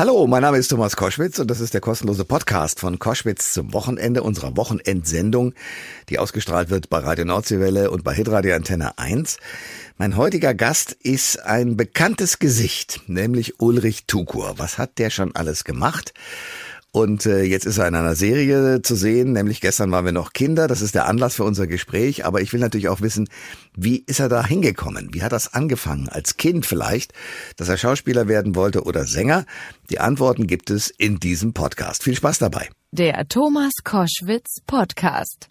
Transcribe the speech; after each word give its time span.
Hallo, 0.00 0.26
mein 0.26 0.40
Name 0.40 0.56
ist 0.56 0.68
Thomas 0.68 0.96
Koschwitz 0.96 1.38
und 1.40 1.50
das 1.50 1.60
ist 1.60 1.74
der 1.74 1.82
kostenlose 1.82 2.24
Podcast 2.24 2.80
von 2.80 2.98
Koschwitz 2.98 3.52
zum 3.52 3.74
Wochenende 3.74 4.22
unserer 4.22 4.56
Wochenendsendung, 4.56 5.52
die 6.08 6.18
ausgestrahlt 6.18 6.70
wird 6.70 6.88
bei 6.88 7.00
Radio 7.00 7.26
Nordseewelle 7.26 7.90
und 7.90 8.02
bei 8.02 8.14
Hitradio 8.14 8.54
Antenne 8.54 8.96
1. 8.96 9.36
Mein 9.98 10.16
heutiger 10.16 10.54
Gast 10.54 10.92
ist 10.92 11.42
ein 11.42 11.76
bekanntes 11.76 12.38
Gesicht, 12.38 13.02
nämlich 13.08 13.60
Ulrich 13.60 14.06
Tukur. 14.06 14.54
Was 14.56 14.78
hat 14.78 14.96
der 14.96 15.10
schon 15.10 15.36
alles 15.36 15.64
gemacht? 15.64 16.14
Und 16.92 17.24
äh, 17.24 17.42
jetzt 17.44 17.66
ist 17.66 17.78
er 17.78 17.86
in 17.86 17.94
einer 17.94 18.16
Serie 18.16 18.82
zu 18.82 18.96
sehen, 18.96 19.32
nämlich 19.32 19.60
gestern 19.60 19.92
waren 19.92 20.04
wir 20.04 20.12
noch 20.12 20.32
Kinder. 20.32 20.66
Das 20.66 20.82
ist 20.82 20.96
der 20.96 21.06
Anlass 21.06 21.36
für 21.36 21.44
unser 21.44 21.68
Gespräch. 21.68 22.24
Aber 22.24 22.40
ich 22.40 22.52
will 22.52 22.60
natürlich 22.60 22.88
auch 22.88 23.00
wissen, 23.00 23.28
wie 23.76 24.02
ist 24.06 24.18
er 24.18 24.28
da 24.28 24.44
hingekommen? 24.44 25.10
Wie 25.12 25.22
hat 25.22 25.32
das 25.32 25.54
angefangen? 25.54 26.08
Als 26.08 26.36
Kind 26.36 26.66
vielleicht, 26.66 27.12
dass 27.56 27.68
er 27.68 27.76
Schauspieler 27.76 28.26
werden 28.26 28.56
wollte 28.56 28.82
oder 28.82 29.04
Sänger? 29.04 29.46
Die 29.88 30.00
Antworten 30.00 30.48
gibt 30.48 30.70
es 30.70 30.90
in 30.90 31.20
diesem 31.20 31.52
Podcast. 31.52 32.02
Viel 32.02 32.16
Spaß 32.16 32.38
dabei. 32.38 32.68
Der 32.92 33.28
Thomas 33.28 33.70
Koschwitz 33.84 34.56
Podcast. 34.66 35.46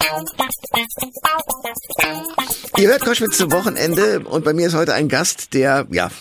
Ihr 2.77 2.89
hört 2.89 2.99
Koschwitz 2.99 3.37
zum 3.37 3.49
Wochenende 3.53 4.19
und 4.19 4.43
bei 4.43 4.51
mir 4.51 4.67
ist 4.67 4.75
heute 4.75 4.93
ein 4.93 5.07
Gast, 5.07 5.53
der 5.53 5.87
ja 5.89 6.11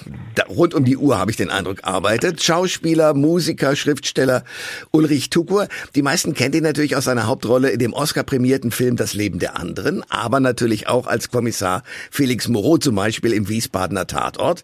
rund 0.48 0.74
um 0.74 0.84
die 0.84 0.96
Uhr 0.96 1.18
habe 1.18 1.32
ich 1.32 1.36
den 1.36 1.50
Eindruck 1.50 1.78
arbeitet. 1.82 2.40
Schauspieler, 2.44 3.14
Musiker, 3.14 3.74
Schriftsteller 3.74 4.44
Ulrich 4.92 5.28
Tukur. 5.28 5.66
Die 5.96 6.02
meisten 6.02 6.34
kennt 6.34 6.54
ihn 6.54 6.62
natürlich 6.62 6.94
aus 6.94 7.06
seiner 7.06 7.26
Hauptrolle 7.26 7.70
in 7.70 7.80
dem 7.80 7.94
Oscar-prämierten 7.94 8.70
Film 8.70 8.94
Das 8.94 9.14
Leben 9.14 9.40
der 9.40 9.58
anderen, 9.58 10.08
aber 10.08 10.38
natürlich 10.38 10.86
auch 10.86 11.08
als 11.08 11.32
Kommissar 11.32 11.82
Felix 12.12 12.46
Moreau 12.46 12.78
zum 12.78 12.94
Beispiel 12.94 13.32
im 13.32 13.48
Wiesbadener 13.48 14.06
Tatort. 14.06 14.62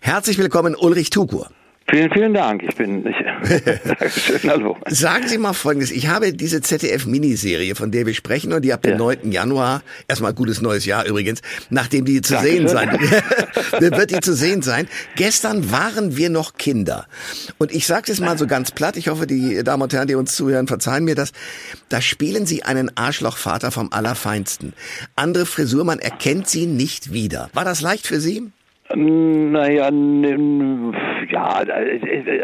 Herzlich 0.00 0.36
willkommen 0.36 0.74
Ulrich 0.74 1.08
Tukur. 1.08 1.48
Vielen, 1.86 2.10
vielen 2.12 2.32
Dank. 2.32 2.62
Ich 2.62 2.74
bin. 2.76 3.06
Ich, 3.06 3.14
Dankeschön, 3.84 4.50
hallo. 4.50 4.76
Sagen 4.86 5.28
Sie 5.28 5.36
mal 5.36 5.52
Folgendes. 5.52 5.90
Ich 5.90 6.08
habe 6.08 6.32
diese 6.32 6.62
ZDF-Miniserie, 6.62 7.74
von 7.74 7.90
der 7.90 8.06
wir 8.06 8.14
sprechen, 8.14 8.54
und 8.54 8.62
die 8.62 8.72
ab 8.72 8.82
dem 8.82 8.92
ja. 8.92 8.98
9. 8.98 9.32
Januar, 9.32 9.82
erstmal 10.08 10.32
gutes 10.32 10.62
neues 10.62 10.86
Jahr 10.86 11.04
übrigens, 11.04 11.42
nachdem 11.68 12.06
die 12.06 12.22
zu 12.22 12.34
Dankeschön. 12.34 12.68
sehen 12.68 12.68
sein, 12.68 12.90
wird 13.80 14.10
die 14.10 14.20
zu 14.20 14.34
sehen 14.34 14.62
sein. 14.62 14.88
Gestern 15.16 15.70
waren 15.70 16.16
wir 16.16 16.30
noch 16.30 16.54
Kinder. 16.54 17.06
Und 17.58 17.70
ich 17.70 17.86
sage 17.86 18.10
es 18.10 18.18
mal 18.18 18.38
so 18.38 18.46
ganz 18.46 18.70
platt, 18.70 18.96
ich 18.96 19.08
hoffe, 19.08 19.26
die 19.26 19.62
Damen 19.62 19.82
und 19.82 19.92
Herren, 19.92 20.08
die 20.08 20.14
uns 20.14 20.34
zuhören, 20.34 20.66
verzeihen 20.66 21.04
mir 21.04 21.14
das. 21.14 21.32
Da 21.90 22.00
spielen 22.00 22.46
Sie 22.46 22.62
einen 22.62 22.96
Arschlochvater 22.96 23.70
vom 23.70 23.92
Allerfeinsten. 23.92 24.72
Andere 25.16 25.44
Frisur, 25.44 25.84
man 25.84 25.98
erkennt 25.98 26.48
sie 26.48 26.64
nicht 26.66 27.12
wieder. 27.12 27.50
War 27.52 27.66
das 27.66 27.82
leicht 27.82 28.06
für 28.06 28.20
Sie? 28.20 28.50
Naja, 28.92 29.90
ja, 31.30 31.64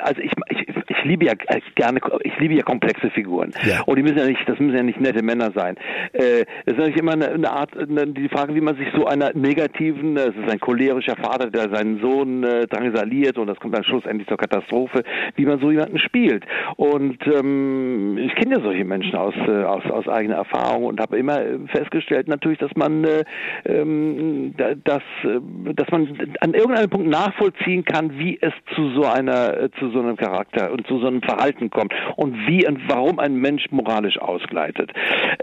also 0.02 0.22
ich, 0.22 0.32
ich, 0.48 0.69
ich 1.00 1.04
liebe 1.04 1.26
ja 1.26 1.32
gerne, 1.74 2.00
ich 2.22 2.38
liebe 2.38 2.54
ja 2.54 2.62
komplexe 2.62 3.10
Figuren. 3.10 3.52
Ja. 3.64 3.82
Und 3.86 3.96
die 3.96 4.02
müssen 4.02 4.18
ja 4.18 4.26
nicht, 4.26 4.40
das 4.46 4.58
müssen 4.58 4.76
ja 4.76 4.82
nicht 4.82 5.00
nette 5.00 5.22
Männer 5.22 5.50
sein. 5.54 5.76
Äh, 6.12 6.42
es 6.64 6.72
ist 6.72 6.78
natürlich 6.78 6.98
immer 6.98 7.12
eine, 7.12 7.28
eine 7.30 7.50
Art, 7.50 7.76
eine, 7.76 8.06
die 8.08 8.28
Frage, 8.28 8.54
wie 8.54 8.60
man 8.60 8.76
sich 8.76 8.88
so 8.94 9.06
einer 9.06 9.30
negativen, 9.34 10.16
es 10.16 10.34
ist 10.36 10.50
ein 10.50 10.60
cholerischer 10.60 11.16
Vater, 11.16 11.50
der 11.50 11.70
seinen 11.74 12.00
Sohn 12.00 12.44
äh, 12.44 12.66
drangsaliert 12.66 13.38
und 13.38 13.46
das 13.46 13.58
kommt 13.58 13.74
dann 13.74 13.84
schlussendlich 13.84 14.28
zur 14.28 14.36
Katastrophe, 14.36 15.02
wie 15.36 15.46
man 15.46 15.60
so 15.60 15.70
jemanden 15.70 15.98
spielt. 15.98 16.44
Und 16.76 17.18
ähm, 17.26 18.18
ich 18.18 18.34
kenne 18.34 18.56
ja 18.56 18.62
solche 18.62 18.84
Menschen 18.84 19.16
aus, 19.16 19.34
äh, 19.46 19.62
aus, 19.64 19.84
aus 19.90 20.08
eigener 20.08 20.36
Erfahrung 20.36 20.84
und 20.84 21.00
habe 21.00 21.18
immer 21.18 21.40
festgestellt 21.66 22.28
natürlich, 22.28 22.58
dass 22.58 22.74
man 22.76 23.04
äh, 23.04 23.24
ähm, 23.64 24.54
dass, 24.84 25.02
äh, 25.24 25.74
dass 25.74 25.90
man 25.90 26.18
an 26.40 26.54
irgendeinem 26.54 26.90
Punkt 26.90 27.08
nachvollziehen 27.08 27.84
kann, 27.84 28.18
wie 28.18 28.38
es 28.40 28.52
zu 28.74 28.90
so 28.90 29.04
einer, 29.04 29.56
äh, 29.56 29.70
zu 29.78 29.90
so 29.90 30.00
einem 30.00 30.16
Charakter 30.16 30.70
und 30.72 30.86
zu 30.90 30.98
so 30.98 31.06
einem 31.06 31.22
Verhalten 31.22 31.70
kommt 31.70 31.94
und 32.16 32.34
wie 32.48 32.66
und 32.66 32.80
warum 32.88 33.20
ein 33.20 33.36
Mensch 33.36 33.70
moralisch 33.70 34.18
ausgleitet. 34.18 34.90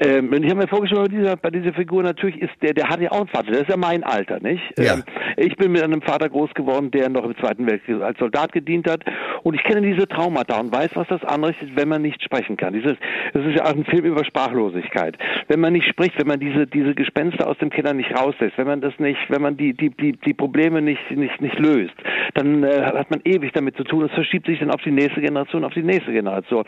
Ähm, 0.01 0.33
und 0.33 0.43
ich 0.43 0.49
habe 0.49 0.61
mir 0.61 0.67
vorgestellt, 0.67 1.09
bei 1.09 1.17
dieser, 1.17 1.35
bei 1.37 1.49
dieser 1.49 1.73
Figur 1.73 2.03
natürlich 2.03 2.41
ist 2.41 2.51
der, 2.61 2.73
der 2.73 2.89
hat 2.89 2.99
ja 2.99 3.11
auch 3.11 3.19
einen 3.19 3.27
Vater, 3.27 3.51
der 3.51 3.61
ist 3.61 3.69
ja 3.69 3.77
mein 3.77 4.03
Alter, 4.03 4.39
nicht? 4.41 4.61
Ja. 4.77 4.95
Ähm, 4.95 5.03
ich 5.37 5.55
bin 5.55 5.71
mit 5.71 5.83
einem 5.83 6.01
Vater 6.01 6.27
groß 6.27 6.53
geworden, 6.53 6.91
der 6.91 7.09
noch 7.09 7.23
im 7.23 7.37
Zweiten 7.37 7.65
Weltkrieg 7.65 8.01
als 8.01 8.19
Soldat 8.19 8.51
gedient 8.51 8.89
hat 8.89 9.03
und 9.43 9.53
ich 9.53 9.63
kenne 9.63 9.81
diese 9.81 10.07
Traumata 10.07 10.59
und 10.59 10.71
weiß, 10.71 10.89
was 10.95 11.07
das 11.07 11.23
anrichtet, 11.23 11.69
wenn 11.75 11.87
man 11.87 12.01
nicht 12.01 12.21
sprechen 12.21 12.57
kann. 12.57 12.73
Dieses, 12.73 12.97
das 13.33 13.45
ist 13.45 13.55
ja 13.55 13.65
auch 13.65 13.75
ein 13.75 13.85
Film 13.85 14.03
über 14.03 14.25
Sprachlosigkeit. 14.25 15.17
Wenn 15.47 15.61
man 15.61 15.73
nicht 15.73 15.87
spricht, 15.87 16.19
wenn 16.19 16.27
man 16.27 16.39
diese, 16.39 16.67
diese 16.67 16.93
Gespenster 16.93 17.47
aus 17.47 17.57
dem 17.59 17.69
Kinder 17.69 17.93
nicht 17.93 18.13
rauslässt, 18.13 18.57
wenn 18.57 18.67
man 18.67 18.81
das 18.81 18.97
nicht, 18.99 19.19
wenn 19.29 19.41
man 19.41 19.55
die, 19.55 19.73
die, 19.73 19.91
die, 19.91 20.13
die 20.13 20.33
Probleme 20.33 20.81
nicht, 20.81 21.09
nicht, 21.11 21.39
nicht 21.39 21.57
löst, 21.59 21.95
dann 22.33 22.63
äh, 22.63 22.81
hat 22.81 23.09
man 23.09 23.21
ewig 23.23 23.53
damit 23.53 23.77
zu 23.77 23.83
tun. 23.83 24.05
Es 24.05 24.11
verschiebt 24.11 24.47
sich 24.47 24.59
dann 24.59 24.71
auf 24.71 24.81
die 24.81 24.91
nächste 24.91 25.21
Generation, 25.21 25.36
auf 25.37 25.73
die 25.73 25.83
nächste 25.83 26.11
Generation. 26.11 26.65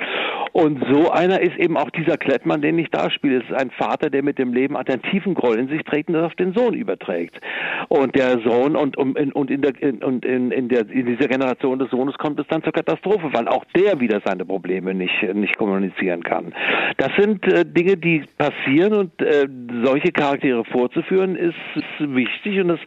Und 0.52 0.84
so 0.92 1.12
einer 1.12 1.40
ist 1.42 1.58
eben 1.58 1.78
auch 1.78 1.90
dieser 1.92 2.18
Klettmann, 2.18 2.62
den 2.62 2.78
ich 2.80 2.90
da 2.90 3.10
spiele. 3.10 3.38
Es 3.40 3.50
ist 3.50 3.54
ein 3.56 3.72
Vater, 3.72 4.10
der 4.10 4.24
mit 4.24 4.40
dem 4.40 4.54
Leben 4.54 4.76
einen 4.76 5.02
tiefen 5.04 5.34
Groll 5.34 5.58
in 5.58 5.68
sich 5.68 5.84
trägt 5.84 6.10
und 6.10 6.16
das 6.16 6.26
auf 6.26 6.36
den 6.36 6.54
Sohn 6.54 6.74
überträgt. 6.74 7.40
Und 7.88 8.16
der 8.16 8.40
Sohn 8.40 8.76
und, 8.76 8.98
und, 8.98 9.18
und, 9.36 9.52
in, 9.52 9.62
der, 9.62 9.74
und 10.04 10.26
in, 10.26 10.52
in, 10.52 10.70
der, 10.70 10.90
in 10.90 11.06
dieser 11.06 11.28
Generation 11.28 11.80
des 11.80 11.90
Sohnes 11.90 12.18
kommt 12.18 12.40
es 12.40 12.48
dann 12.48 12.64
zur 12.64 12.74
Katastrophe, 12.74 13.30
weil 13.32 13.48
auch 13.48 13.64
der 13.76 14.00
wieder 14.00 14.22
seine 14.26 14.46
Probleme 14.46 14.94
nicht, 14.94 15.22
nicht 15.34 15.58
kommunizieren 15.58 16.24
kann. 16.24 16.54
Das 16.98 17.10
sind 17.18 17.46
äh, 17.48 17.66
Dinge, 17.66 17.98
die 17.98 18.24
passieren 18.38 18.94
und 18.94 19.22
äh, 19.22 19.48
solche 19.84 20.12
Charaktere 20.12 20.66
vorzuführen 20.66 21.36
ist, 21.36 21.56
ist 21.76 22.16
wichtig 22.16 22.60
und 22.62 22.70
das, 22.70 22.80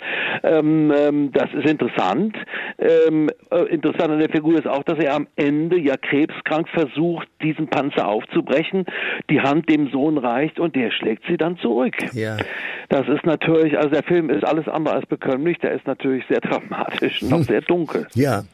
ähm, 0.43 0.93
ähm, 0.97 1.33
das 1.33 1.53
ist 1.55 1.69
interessant. 1.69 2.37
Ähm, 2.79 3.31
äh, 3.51 3.65
interessant 3.73 4.11
an 4.11 4.19
der 4.19 4.31
Figur 4.31 4.55
ist 4.55 4.67
auch, 4.67 4.83
dass 4.85 4.99
er 4.99 5.15
am 5.15 5.27
Ende 5.37 5.72
ja 5.79 5.97
krebskrank 5.97 6.69
versucht, 6.69 7.29
diesen 7.43 7.69
Panzer 7.69 8.09
aufzubrechen, 8.09 8.87
die 9.31 9.41
Hand 9.41 9.69
dem 9.69 9.91
Sohn 9.91 10.19
reicht 10.19 10.61
und 10.61 10.77
der 10.77 10.91
schlägt 10.91 11.25
sie 11.29 11.37
dann 11.37 11.59
zurück. 11.59 11.97
Ja. 12.13 12.37
Das 12.89 13.09
ist 13.09 13.25
natürlich, 13.25 13.77
also 13.77 13.91
der 13.91 14.03
Film 14.03 14.31
ist 14.31 14.45
alles 14.45 14.69
andere 14.69 14.95
als 14.97 15.07
bekömmlich, 15.07 15.59
der 15.59 15.73
ist 15.73 15.87
natürlich 15.87 16.25
sehr 16.29 16.41
dramatisch 16.41 17.23
und 17.23 17.33
auch 17.33 17.39
hm. 17.39 17.45
sehr 17.45 17.61
dunkel. 17.63 18.07
Ja. 18.15 18.45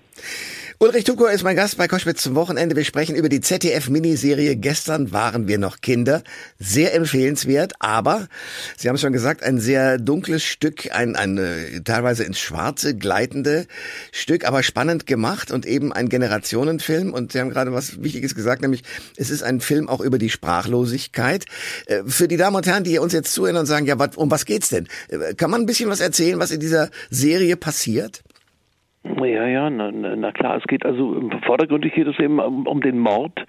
Ulrich 0.80 1.02
Tukur 1.02 1.32
ist 1.32 1.42
mein 1.42 1.56
Gast 1.56 1.76
bei 1.76 1.88
Koschwitz 1.88 2.22
zum 2.22 2.36
Wochenende. 2.36 2.76
Wir 2.76 2.84
sprechen 2.84 3.16
über 3.16 3.28
die 3.28 3.40
ZDF-Miniserie 3.40 4.54
Gestern 4.54 5.10
waren 5.10 5.48
wir 5.48 5.58
noch 5.58 5.80
Kinder. 5.80 6.22
Sehr 6.60 6.94
empfehlenswert, 6.94 7.72
aber 7.80 8.28
Sie 8.76 8.88
haben 8.88 8.94
es 8.94 9.00
schon 9.00 9.12
gesagt, 9.12 9.42
ein 9.42 9.58
sehr 9.58 9.98
dunkles 9.98 10.44
Stück, 10.44 10.94
ein, 10.94 11.16
ein 11.16 11.36
äh, 11.36 11.80
teilweise 11.80 12.22
ins 12.22 12.38
Schwarze 12.38 12.94
gleitende 12.96 13.66
Stück, 14.12 14.46
aber 14.46 14.62
spannend 14.62 15.08
gemacht 15.08 15.50
und 15.50 15.66
eben 15.66 15.92
ein 15.92 16.08
Generationenfilm. 16.08 17.12
Und 17.12 17.32
Sie 17.32 17.40
haben 17.40 17.50
gerade 17.50 17.72
was 17.72 18.00
Wichtiges 18.00 18.36
gesagt, 18.36 18.62
nämlich 18.62 18.84
es 19.16 19.30
ist 19.30 19.42
ein 19.42 19.60
Film 19.60 19.88
auch 19.88 20.00
über 20.00 20.18
die 20.18 20.30
Sprachlosigkeit. 20.30 21.44
Äh, 21.86 22.04
für 22.06 22.28
die 22.28 22.36
Damen 22.36 22.54
und 22.54 22.68
Herren, 22.68 22.84
die 22.84 23.00
uns 23.00 23.12
jetzt 23.12 23.32
zuhören 23.32 23.56
und 23.56 23.66
sagen, 23.66 23.86
ja, 23.86 23.96
um 24.14 24.30
was 24.30 24.44
geht's 24.44 24.68
denn? 24.68 24.86
Äh, 25.08 25.34
kann 25.34 25.50
man 25.50 25.62
ein 25.62 25.66
bisschen 25.66 25.90
was 25.90 25.98
erzählen, 25.98 26.38
was 26.38 26.52
in 26.52 26.60
dieser 26.60 26.88
Serie 27.10 27.56
passiert? 27.56 28.22
Ja, 29.04 29.46
ja, 29.46 29.70
na, 29.70 29.92
na 29.92 30.32
klar, 30.32 30.56
es 30.56 30.64
geht 30.64 30.84
also 30.84 31.30
vordergründig 31.46 31.94
geht 31.94 32.08
es 32.08 32.18
eben 32.18 32.40
um, 32.40 32.66
um 32.66 32.80
den 32.80 32.98
Mord. 32.98 33.44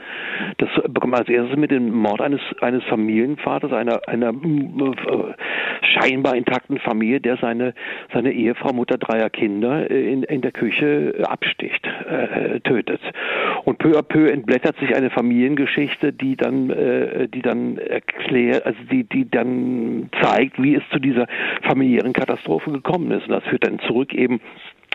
Das 0.57 0.69
bekommt 0.87 1.11
man 1.11 1.21
als 1.21 1.29
erstes 1.29 1.57
mit 1.57 1.71
dem 1.71 1.91
Mord 1.91 2.21
eines 2.21 2.41
eines 2.61 2.83
Familienvaters, 2.83 3.73
einer 3.73 4.07
einer 4.07 4.29
äh, 4.29 5.33
scheinbar 5.81 6.35
intakten 6.35 6.77
Familie, 6.77 7.19
der 7.19 7.37
seine 7.37 7.73
seine 8.13 8.31
Ehefrau, 8.31 8.73
Mutter 8.73 8.97
dreier 8.97 9.29
Kinder 9.31 9.89
äh, 9.89 10.13
in, 10.13 10.23
in 10.23 10.41
der 10.41 10.51
Küche 10.51 11.15
absticht, 11.27 11.85
äh, 12.07 12.59
tötet. 12.59 13.01
Und 13.65 13.79
peu 13.79 13.97
à 13.97 14.03
peu 14.03 14.29
entblättert 14.29 14.77
sich 14.77 14.95
eine 14.95 15.09
Familiengeschichte, 15.09 16.13
die 16.13 16.35
dann 16.35 16.69
äh, 16.69 17.27
die 17.27 17.41
dann 17.41 17.77
erklärt, 17.77 18.65
also 18.67 18.79
die 18.91 19.03
die 19.03 19.29
dann 19.29 20.09
zeigt, 20.21 20.61
wie 20.61 20.75
es 20.75 20.83
zu 20.91 20.99
dieser 20.99 21.25
familiären 21.63 22.13
Katastrophe 22.13 22.71
gekommen 22.71 23.11
ist. 23.11 23.27
Und 23.27 23.33
das 23.33 23.43
führt 23.45 23.65
dann 23.65 23.79
zurück 23.79 24.13
eben 24.13 24.39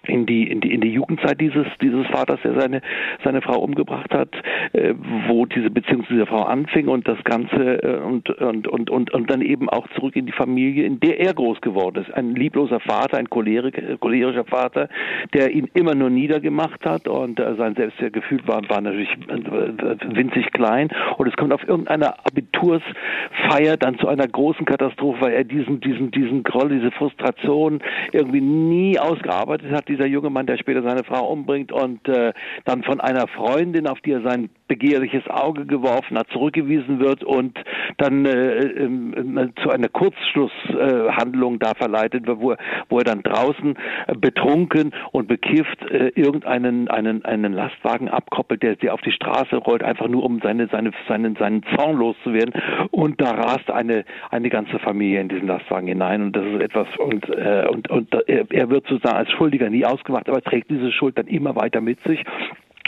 in 0.09 0.26
die 0.26 0.50
in 0.50 0.60
die 0.60 0.72
in 0.72 0.81
die 0.81 0.92
Jugendzeit 0.92 1.41
dieses 1.41 1.66
dieses 1.81 2.06
Vaters, 2.09 2.41
der 2.42 2.60
seine 2.60 2.81
seine 3.22 3.42
Frau 3.42 3.60
umgebracht 3.60 4.12
hat, 4.12 4.30
äh, 4.72 4.95
wo 5.28 5.47
diese 5.47 5.71
Beziehung 5.71 6.04
zu 6.06 6.15
dieser 6.15 6.27
Frau 6.27 6.42
anfing 6.42 6.89
und 6.89 7.06
das 7.06 7.22
Ganze 7.24 7.83
äh, 7.83 8.01
und, 8.01 8.28
und 8.30 8.68
und 8.68 8.91
und 8.91 9.12
und 9.12 9.30
dann 9.30 9.42
eben 9.42 9.68
auch 9.68 9.86
zurück 9.95 10.16
in 10.16 10.27
die 10.27 10.33
Familie, 10.33 10.84
in 10.84 11.01
der 11.01 11.21
er 11.21 11.34
groß 11.34 11.60
geworden 11.60 12.03
ist, 12.03 12.12
ein 12.15 12.34
liebloser 12.34 12.80
Vater, 12.80 13.18
ein 13.18 13.30
cholerik, 13.30 14.01
cholerischer 14.01 14.45
Vater, 14.45 14.89
der 15.33 15.51
ihn 15.53 15.68
immer 15.74 15.95
nur 15.95 16.10
niedergemacht 16.10 16.84
hat 16.84 17.09
und 17.09 17.39
äh, 17.39 17.54
sein 17.56 17.74
Selbstwertgefühl 17.74 18.41
war 18.47 18.62
war 18.68 18.80
natürlich 18.80 19.10
äh, 19.28 20.16
winzig 20.16 20.51
klein. 20.53 20.89
Und 21.16 21.28
es 21.28 21.36
kommt 21.36 21.53
auf 21.53 21.66
irgendeine 21.66 22.18
Abitursfeier 22.24 23.77
dann 23.78 23.98
zu 23.98 24.09
einer 24.09 24.27
großen 24.27 24.65
Katastrophe, 24.65 25.21
weil 25.21 25.33
er 25.33 25.45
diesen, 25.45 25.80
diesen, 25.80 26.10
diesen 26.10 26.42
Groll, 26.42 26.71
diese 26.71 26.91
Frustration 26.91 27.80
irgendwie 28.12 28.41
nie 28.41 28.98
ausgearbeitet 28.98 29.72
hat, 29.72 29.89
dieser 29.94 30.06
junge 30.06 30.30
Mann, 30.30 30.46
der 30.46 30.58
später 30.58 30.82
seine 30.82 31.04
Frau 31.04 31.28
umbringt 31.28 31.72
und 31.72 32.06
äh, 32.08 32.32
dann 32.64 32.82
von 32.82 33.00
einer 33.00 33.26
Freundin, 33.28 33.86
auf 33.86 34.00
die 34.00 34.12
er 34.12 34.22
sein 34.22 34.50
begehrliches 34.66 35.28
Auge 35.28 35.66
geworfen 35.66 36.18
hat, 36.18 36.28
zurückgewiesen 36.30 36.98
wird 37.00 37.22
und 37.22 37.58
dann 37.98 38.24
äh, 38.24 38.58
äh, 38.58 39.48
zu 39.62 39.70
einer 39.70 39.88
Kurzschlusshandlung 39.88 41.54
äh, 41.54 41.58
da 41.58 41.74
verleitet 41.74 42.26
wird, 42.26 42.41
wo 42.41 42.52
er, 42.52 42.58
wo 42.88 42.98
er 42.98 43.04
dann 43.04 43.22
draußen 43.22 43.76
äh, 44.06 44.14
betrunken 44.16 44.92
und 45.12 45.28
bekifft 45.28 45.82
äh, 45.91 46.08
irgendeinen 46.14 46.88
einen, 46.88 47.24
einen 47.24 47.52
Lastwagen 47.52 48.08
abkoppelt, 48.08 48.62
der 48.62 48.76
sie 48.80 48.91
auf 48.91 49.00
die 49.02 49.12
Straße 49.12 49.56
rollt, 49.56 49.82
einfach 49.82 50.08
nur 50.08 50.24
um 50.24 50.41
seine, 50.42 50.68
seine, 50.68 50.92
seinen, 51.08 51.36
seinen 51.36 51.62
Zorn 51.76 51.96
loszuwerden. 51.96 52.54
Und 52.91 53.20
da 53.20 53.32
rast 53.32 53.70
eine, 53.70 54.04
eine 54.30 54.48
ganze 54.48 54.78
Familie 54.78 55.20
in 55.20 55.28
diesen 55.28 55.46
Lastwagen 55.46 55.88
hinein. 55.88 56.22
Und 56.22 56.36
das 56.36 56.44
ist 56.44 56.60
etwas 56.60 56.88
und, 56.98 57.28
und, 57.30 57.91
und 57.91 58.14
er 58.28 58.70
wird 58.70 58.86
sozusagen 58.86 59.16
als 59.16 59.30
Schuldiger 59.30 59.70
nie 59.70 59.84
ausgemacht, 59.84 60.28
aber 60.28 60.42
trägt 60.42 60.71
diese 60.71 60.92
Schuld 60.92 61.19
dann 61.19 61.27
immer 61.27 61.57
weiter 61.57 61.81
mit 61.81 62.03
sich 62.04 62.25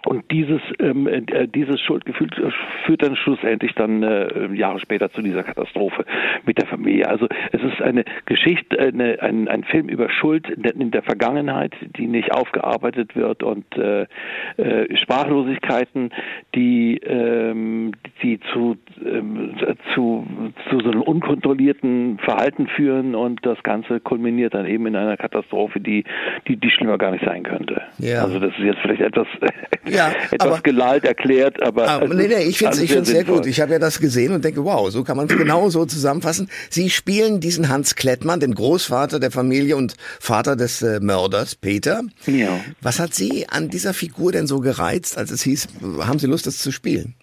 und 0.07 0.31
dieses, 0.31 0.61
ähm, 0.79 1.09
äh, 1.09 1.49
dieses 1.49 1.81
Schuldgefühl 1.81 2.29
führt 2.85 3.03
dann 3.03 3.17
schlussendlich 3.17 3.75
dann 3.75 4.05
äh, 4.05 4.55
Jahre 4.55 4.79
später 4.79 5.11
zu 5.11 5.21
dieser 5.21 5.43
Katastrophe 5.43 6.05
mit 6.45 6.59
der 6.59 6.69
Familie. 6.69 7.09
Also 7.09 7.27
es 7.51 7.61
ist 7.61 7.83
eine 7.83 8.05
Geschichte, 8.25 8.79
eine, 8.79 9.21
ein, 9.21 9.49
ein 9.49 9.65
Film 9.65 9.89
über 9.89 10.09
Schuld 10.09 10.49
in 10.49 10.93
der 10.93 11.03
Vergangenheit, 11.03 11.73
die 11.97 12.07
nicht 12.07 12.33
aufgearbeitet 12.33 13.17
wird 13.17 13.43
und 13.43 13.65
äh, 13.77 14.07
äh, 14.59 14.97
Sprachlosigkeiten, 14.97 16.11
die, 16.55 16.99
ähm, 16.99 17.93
die 18.23 18.39
zu, 18.53 18.77
ähm, 19.05 19.57
zu, 19.93 20.25
zu 20.71 20.81
so 20.81 20.91
einem 20.91 21.03
unkontrollierten 21.03 22.19
Verhalten 22.19 22.69
führen 22.69 23.17
und 23.17 23.45
das 23.45 23.61
Ganze 23.65 23.99
kulminiert 23.99 24.55
dann 24.55 24.67
eben 24.67 24.87
in 24.87 24.95
einer 24.95 25.17
Katastrophe, 25.17 25.81
die, 25.81 26.05
die, 26.47 26.57
die 26.57 26.71
schlimmer 26.71 26.97
gar 26.97 27.11
nicht 27.11 27.25
sein 27.25 27.43
könnte. 27.43 27.83
Ja. 27.99 28.23
Also 28.23 28.39
das 28.39 28.53
ist 28.57 28.65
jetzt 28.65 28.79
vielleicht 28.83 29.03
etwas 29.03 29.27
ja, 29.97 30.13
etwas 30.31 30.41
aber, 30.41 30.61
gelallt 30.61 31.05
erklärt, 31.05 31.63
aber. 31.63 31.89
aber 31.89 32.15
nee, 32.15 32.29
nee, 32.29 32.45
ich 32.45 32.59
finde 32.59 32.77
es 32.77 32.89
sehr, 32.89 33.05
sehr 33.05 33.25
gut. 33.25 33.47
Ich 33.47 33.61
habe 33.61 33.73
ja 33.73 33.79
das 33.79 33.99
gesehen 33.99 34.33
und 34.33 34.45
denke, 34.45 34.65
wow, 34.65 34.91
so 34.91 35.05
kann 35.05 35.17
man 35.17 35.27
es 35.27 35.37
genau 35.37 35.69
so 35.71 35.85
zusammenfassen. 35.85 36.49
Sie 36.71 36.91
spielen 36.91 37.41
diesen 37.41 37.69
Hans 37.69 37.95
Klettmann, 37.95 38.41
den 38.41 38.55
Großvater 38.55 39.21
der 39.21 39.31
Familie 39.31 39.77
und 39.77 39.95
Vater 40.21 40.57
des 40.57 40.83
äh, 40.83 41.01
Mörders, 41.01 41.55
Peter. 41.55 42.03
Ja. 42.27 42.61
Was 42.81 43.01
hat 43.01 43.15
Sie 43.15 43.49
an 43.49 43.69
dieser 43.69 43.95
Figur 43.95 44.33
denn 44.33 44.47
so 44.47 44.61
gereizt, 44.61 45.19
als 45.19 45.31
es 45.31 45.43
hieß, 45.43 45.69
haben 46.01 46.19
Sie 46.19 46.27
Lust, 46.27 46.47
das 46.47 46.59
zu 46.59 46.71
spielen? 46.71 47.15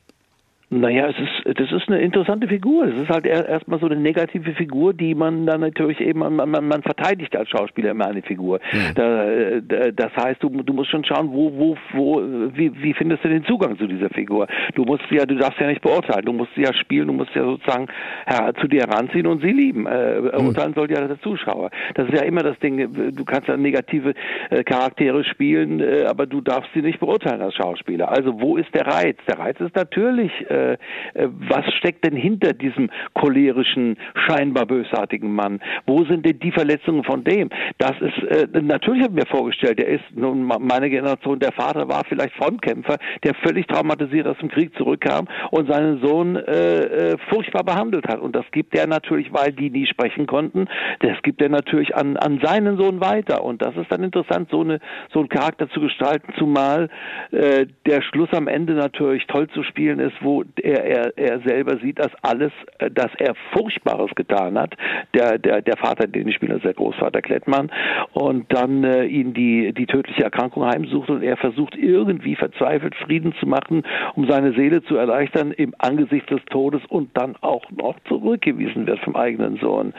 Naja, 0.80 1.08
es 1.08 1.16
ist, 1.20 1.60
das 1.60 1.72
ist 1.72 1.88
eine 1.88 2.00
interessante 2.02 2.48
Figur. 2.48 2.86
Es 2.86 2.96
ist 2.96 3.10
halt 3.10 3.26
erstmal 3.26 3.80
so 3.80 3.86
eine 3.86 3.96
negative 3.96 4.54
Figur, 4.54 4.94
die 4.94 5.14
man 5.14 5.46
dann 5.46 5.62
natürlich 5.62 6.00
eben, 6.02 6.20
man, 6.20 6.36
man, 6.36 6.50
man 6.50 6.82
verteidigt 6.82 7.36
als 7.36 7.50
Schauspieler 7.50 7.92
immer 7.92 8.08
eine 8.08 8.22
Figur. 8.22 8.60
Mhm. 8.72 8.96
Da, 8.96 9.92
das 9.92 10.16
heißt, 10.16 10.42
du, 10.42 10.50
du 10.50 10.74
musst 10.74 10.90
schon 10.90 11.06
schauen, 11.06 11.32
wo, 11.32 11.52
wo, 11.54 11.78
wo, 11.94 12.22
wie, 12.56 12.72
wie 12.82 12.94
findest 12.94 13.24
du 13.24 13.30
den 13.30 13.44
Zugang 13.46 13.78
zu 13.78 13.88
dieser 13.88 14.10
Figur? 14.10 14.48
Du 14.74 14.84
musst 14.84 15.04
ja, 15.12 15.26
du 15.26 15.36
darfst 15.36 15.60
ja 15.60 15.68
nicht 15.68 15.82
beurteilen. 15.82 16.26
Du 16.26 16.34
musst 16.34 16.52
sie 16.56 16.64
ja 16.64 16.74
spielen, 16.74 17.08
du 17.08 17.14
musst 17.14 17.36
ja 17.36 17.44
sozusagen 17.44 17.88
ja, 18.30 18.52
zu 18.60 18.68
dir 18.68 18.82
heranziehen 18.82 19.28
und 19.28 19.42
sie 19.42 19.52
lieben. 19.52 19.86
Äh, 19.86 20.22
mhm. 20.22 20.48
Urteilen 20.48 20.74
soll 20.74 20.90
ja 20.90 21.06
der 21.08 21.20
Zuschauer. 21.22 21.70
Das 21.94 22.08
ist 22.08 22.16
ja 22.16 22.24
immer 22.24 22.42
das 22.42 22.58
Ding. 22.60 23.14
Du 23.16 23.26
kannst 23.26 23.48
ja 23.48 23.58
negative 23.58 24.14
äh, 24.50 24.64
Charaktere 24.64 25.24
spielen, 25.24 25.80
äh, 25.80 26.06
aber 26.10 26.26
du 26.26 26.42
darfst 26.42 26.72
sie 26.74 26.82
nicht 26.82 27.00
beurteilen 27.00 27.42
als 27.42 27.54
Schauspieler. 27.56 28.10
Also 28.10 28.42
wo 28.42 28.58
ist 28.58 28.74
der 28.74 28.88
Reiz? 28.88 29.18
Der 29.28 29.38
Reiz 29.38 29.60
ist 29.60 29.76
natürlich, 29.76 30.32
äh, 30.50 30.63
äh, 30.64 30.74
äh, 31.14 31.28
was 31.50 31.66
steckt 31.78 32.06
denn 32.06 32.16
hinter 32.16 32.54
diesem 32.54 32.90
cholerischen, 33.14 33.98
scheinbar 34.28 34.66
bösartigen 34.66 35.34
Mann? 35.34 35.60
Wo 35.86 36.04
sind 36.06 36.26
denn 36.26 36.40
die 36.40 36.52
Verletzungen 36.52 37.04
von 37.04 37.24
dem? 37.24 37.50
Das 37.78 37.94
ist, 38.00 38.18
äh, 38.24 38.48
natürlich 38.62 39.04
habe 39.04 39.20
ich 39.20 39.26
mir 39.26 39.30
vorgestellt, 39.30 39.80
der 39.80 39.88
ist 39.88 40.04
nun 40.16 40.44
meine 40.44 40.90
Generation, 40.90 41.40
der 41.40 41.52
Vater 41.52 41.88
war 41.88 42.04
vielleicht 42.08 42.34
Frontkämpfer, 42.36 42.98
der 43.24 43.34
völlig 43.36 43.68
traumatisiert 43.68 44.28
aus 44.28 44.38
dem 44.38 44.50
Krieg 44.50 44.76
zurückkam 44.76 45.28
und 45.52 45.72
seinen 45.72 46.02
Sohn 46.02 46.36
äh, 46.36 47.12
äh, 47.12 47.18
furchtbar 47.30 47.64
behandelt 47.64 48.08
hat. 48.08 48.20
Und 48.20 48.36
das 48.36 48.46
gibt 48.52 48.76
er 48.76 48.88
natürlich, 48.88 49.34
weil 49.34 49.52
die 49.52 49.70
nie 49.70 49.86
sprechen 49.86 50.28
konnten, 50.28 50.68
das 51.00 51.22
gibt 51.24 51.42
er 51.42 51.50
natürlich 51.50 51.96
an, 51.96 52.18
an 52.18 52.40
seinen 52.44 52.78
Sohn 52.78 53.02
weiter. 53.02 53.44
Und 53.44 53.62
das 53.62 53.76
ist 53.76 53.92
dann 53.92 54.04
interessant, 54.04 54.50
so, 54.50 54.62
eine, 54.62 54.80
so 55.12 55.20
einen 55.20 55.30
Charakter 55.30 55.70
zu 55.70 55.80
gestalten, 55.80 56.34
zumal 56.38 56.90
äh, 57.32 57.66
der 57.86 58.02
Schluss 58.02 58.30
am 58.34 58.48
Ende 58.48 58.74
natürlich 58.74 59.26
toll 59.28 59.48
zu 59.50 59.64
spielen 59.64 60.00
ist, 60.00 60.16
wo 60.22 60.44
er, 60.62 60.84
er, 60.84 61.18
er 61.18 61.40
selber 61.42 61.78
sieht, 61.78 62.00
dass 62.00 62.12
alles, 62.22 62.52
äh, 62.80 62.90
dass 62.92 63.12
er 63.18 63.36
Furchtbares 63.54 64.12
getan 64.16 64.58
hat, 64.58 64.76
der, 65.14 65.38
der, 65.38 65.62
der 65.62 65.78
Vater, 65.78 66.08
den 66.08 66.28
ich 66.28 66.36
spiele, 66.36 66.60
der 66.60 66.74
Großvater 66.74 67.22
Klettmann, 67.22 67.72
und 68.14 68.52
dann 68.54 68.84
äh, 68.84 69.06
ihn 69.06 69.34
die, 69.34 69.74
die 69.74 69.86
tödliche 69.86 70.24
Erkrankung 70.24 70.66
heimsucht 70.66 71.10
und 71.10 71.24
er 71.24 71.38
versucht 71.38 71.76
irgendwie 71.76 72.36
verzweifelt 72.36 72.96
Frieden 72.96 73.34
zu 73.40 73.48
machen, 73.48 73.84
um 74.16 74.30
seine 74.30 74.54
Seele 74.54 74.84
zu 74.84 74.96
erleichtern 74.96 75.52
im 75.52 75.74
Angesicht 75.78 76.30
des 76.30 76.44
Todes 76.50 76.82
und 76.90 77.10
dann 77.18 77.36
auch 77.42 77.70
noch 77.72 77.96
zurückgewiesen 78.08 78.88
wird 78.88 79.00
vom 79.00 79.16
eigenen 79.16 79.58
Sohn, 79.58 79.94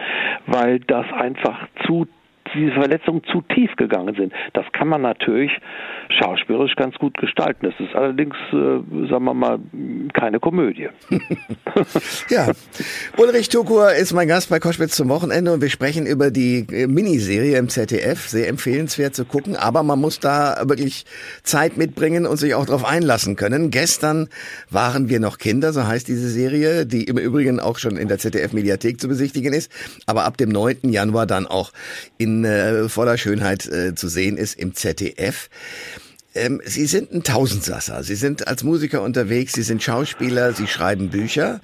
weil 0.47 0.81
das 0.81 1.07
einfach 1.13 1.69
zu 1.87 2.07
diese 2.55 2.73
Verletzungen 2.73 3.23
zu 3.31 3.43
tief 3.43 3.75
gegangen 3.77 4.15
sind. 4.15 4.33
Das 4.53 4.65
kann 4.73 4.89
man 4.89 5.03
natürlich 5.03 5.51
schauspielerisch 6.19 6.77
ganz 6.77 6.97
gut 6.97 7.17
gestalten. 7.17 7.67
Das 7.67 7.75
ist 7.79 7.95
allerdings, 7.95 8.35
äh, 8.53 9.09
sagen 9.09 9.25
wir 9.25 9.35
mal, 9.35 9.59
keine 10.13 10.41
Komödie. 10.41 10.89
ja, 12.29 12.53
Ulrich 13.17 13.49
Tukur 13.49 13.93
ist 13.93 14.13
mein 14.13 14.29
Gast 14.29 14.51
bei 14.51 14.61
Koschwitz 14.61 14.97
zum 14.97 15.09
Wochenende 15.09 15.53
und 15.53 15.63
wir 15.63 15.71
sprechen 15.71 16.07
über 16.07 16.31
die 16.31 16.67
äh, 16.71 16.87
Miniserie 16.87 17.59
im 17.59 17.69
ZDF. 17.69 18.29
Sehr 18.29 18.49
empfehlenswert 18.49 19.15
zu 19.15 19.25
gucken, 19.25 19.57
aber 19.57 19.83
man 19.83 20.01
muss 20.01 20.21
da 20.21 20.57
wirklich 20.69 21.05
Zeit 21.43 21.77
mitbringen 21.77 22.27
und 22.27 22.37
sich 22.37 22.55
auch 22.55 22.67
darauf 22.67 22.85
einlassen 22.85 23.37
können. 23.37 23.71
Gestern 23.71 24.29
waren 24.71 25.09
wir 25.09 25.21
noch 25.21 25.39
Kinder, 25.39 25.73
so 25.73 25.87
heißt 25.87 26.09
diese 26.09 26.29
Serie, 26.29 26.87
die 26.87 27.05
im 27.05 27.19
Übrigen 27.19 27.61
auch 27.61 27.79
schon 27.79 27.97
in 27.97 28.09
der 28.09 28.19
ZDF-Mediathek 28.19 29.01
zu 29.01 29.09
besichtigen 29.09 29.53
ist, 29.53 29.73
aber 30.07 30.25
ab 30.25 30.37
dem 30.37 30.51
9. 30.51 30.91
Januar 30.91 31.27
dann 31.27 31.47
auch 31.47 31.73
in 32.19 32.44
äh, 32.45 32.89
voller 32.89 33.19
Schönheit 33.19 33.67
äh, 33.67 33.95
zu 33.95 34.09
sehen 34.09 34.37
ist 34.37 34.59
im 34.59 34.75
ZDF. 34.75 35.49
Ähm, 36.35 36.61
Sie 36.65 36.87
sind 36.87 37.13
ein 37.13 37.23
Tausendsasser. 37.23 38.03
Sie 38.03 38.17
sind 38.17 38.49
als 38.49 38.65
Musiker 38.65 39.03
unterwegs, 39.03 39.53
Sie 39.53 39.63
sind 39.63 39.83
Schauspieler, 39.83 40.53
Sie 40.53 40.67
schreiben 40.67 41.11
Bücher. 41.11 41.61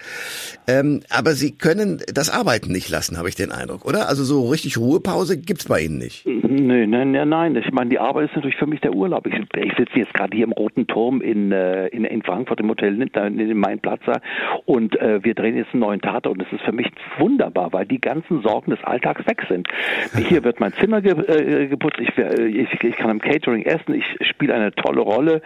Ähm, 0.71 1.01
aber 1.11 1.33
Sie 1.33 1.57
können 1.57 2.01
das 2.13 2.31
Arbeiten 2.31 2.71
nicht 2.71 2.89
lassen, 2.91 3.19
habe 3.19 3.29
ich 3.29 3.35
den 3.35 3.51
Eindruck, 3.51 3.85
oder? 3.85 4.09
Also 4.09 4.23
so 4.25 4.49
richtig 4.49 4.79
Ruhepause 4.79 5.41
gibt's 5.41 5.67
bei 5.67 5.81
Ihnen 5.81 5.99
nicht. 5.99 6.27
Nö, 6.27 6.87
nein, 6.87 7.13
nein, 7.13 7.29
nein. 7.29 7.57
Ich 7.57 7.73
meine, 7.73 7.91
die 7.91 7.99
Arbeit 7.99 8.29
ist 8.29 8.37
natürlich 8.37 8.57
für 8.57 8.67
mich 8.67 8.81
der 8.81 8.95
Urlaub. 8.95 9.27
Ich, 9.27 9.35
ich 9.35 9.73
sitze 9.77 9.99
jetzt 9.99 10.15
gerade 10.15 10.37
hier 10.37 10.45
im 10.45 10.53
Roten 10.53 10.87
Turm 10.87 11.21
in, 11.21 11.51
äh, 11.51 11.89
in, 11.89 12.05
in 12.05 12.23
Frankfurt 12.23 12.61
im 12.61 12.69
Hotel 12.69 13.01
in 13.01 13.59
Mainplatzer 13.59 14.21
und 14.67 14.97
äh, 15.01 15.25
wir 15.25 15.35
drehen 15.35 15.57
jetzt 15.57 15.73
einen 15.73 15.81
neuen 15.81 16.01
Tater 16.01 16.31
und 16.31 16.43
es 16.43 16.53
ist 16.53 16.63
für 16.63 16.73
mich 16.73 16.87
wunderbar, 17.19 17.73
weil 17.73 17.87
die 17.87 18.01
ganzen 18.01 18.43
Sorgen 18.43 18.71
des 18.71 18.83
Alltags 18.85 19.27
weg 19.27 19.43
sind. 19.49 19.69
Hier 20.29 20.45
wird 20.45 20.61
mein 20.61 20.73
Zimmer 20.75 21.01
ge 21.01 21.13
äh, 21.13 21.67
geputzt, 21.67 21.99
ich, 22.01 22.17
äh, 22.17 22.47
ich, 22.47 22.69
ich 22.83 22.97
kann 22.97 23.11
im 23.11 23.21
Catering 23.21 23.63
essen, 23.65 23.95
ich 23.95 24.05
spiele 24.29 24.55
eine 24.55 24.73
tolle 24.73 25.01
Rolle. 25.01 25.43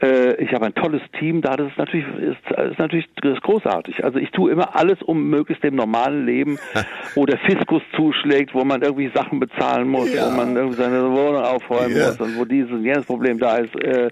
Äh, 0.00 0.34
ich 0.42 0.52
habe 0.52 0.66
ein 0.66 0.74
tolles 0.74 1.02
Team 1.18 1.42
da. 1.42 1.56
Das 1.56 1.68
ist 1.68 1.78
natürlich, 1.78 2.06
ist, 2.18 2.58
ist 2.58 2.78
natürlich 2.78 3.08
das 3.22 3.34
ist 3.34 3.42
großartig. 3.42 4.04
Also 4.04 4.18
ich 4.18 4.30
tue 4.30 4.52
immer 4.52 4.67
alles, 4.74 5.02
um 5.02 5.28
möglichst 5.28 5.64
dem 5.64 5.74
normalen 5.74 6.26
Leben, 6.26 6.58
wo 7.14 7.26
der 7.26 7.38
Fiskus 7.38 7.82
zuschlägt, 7.94 8.54
wo 8.54 8.64
man 8.64 8.82
irgendwie 8.82 9.10
Sachen 9.14 9.40
bezahlen 9.40 9.88
muss, 9.88 10.12
ja. 10.12 10.26
wo 10.26 10.36
man 10.36 10.56
irgendwie 10.56 10.76
seine 10.76 11.02
Wohnung 11.10 11.42
aufräumen 11.42 11.96
ja. 11.96 12.08
muss 12.08 12.20
und 12.20 12.38
wo 12.38 12.44
dieses 12.44 12.82
jenes 12.82 13.06
Problem 13.06 13.38
da 13.38 13.58
ist, 13.58 13.74
äh, 13.82 14.10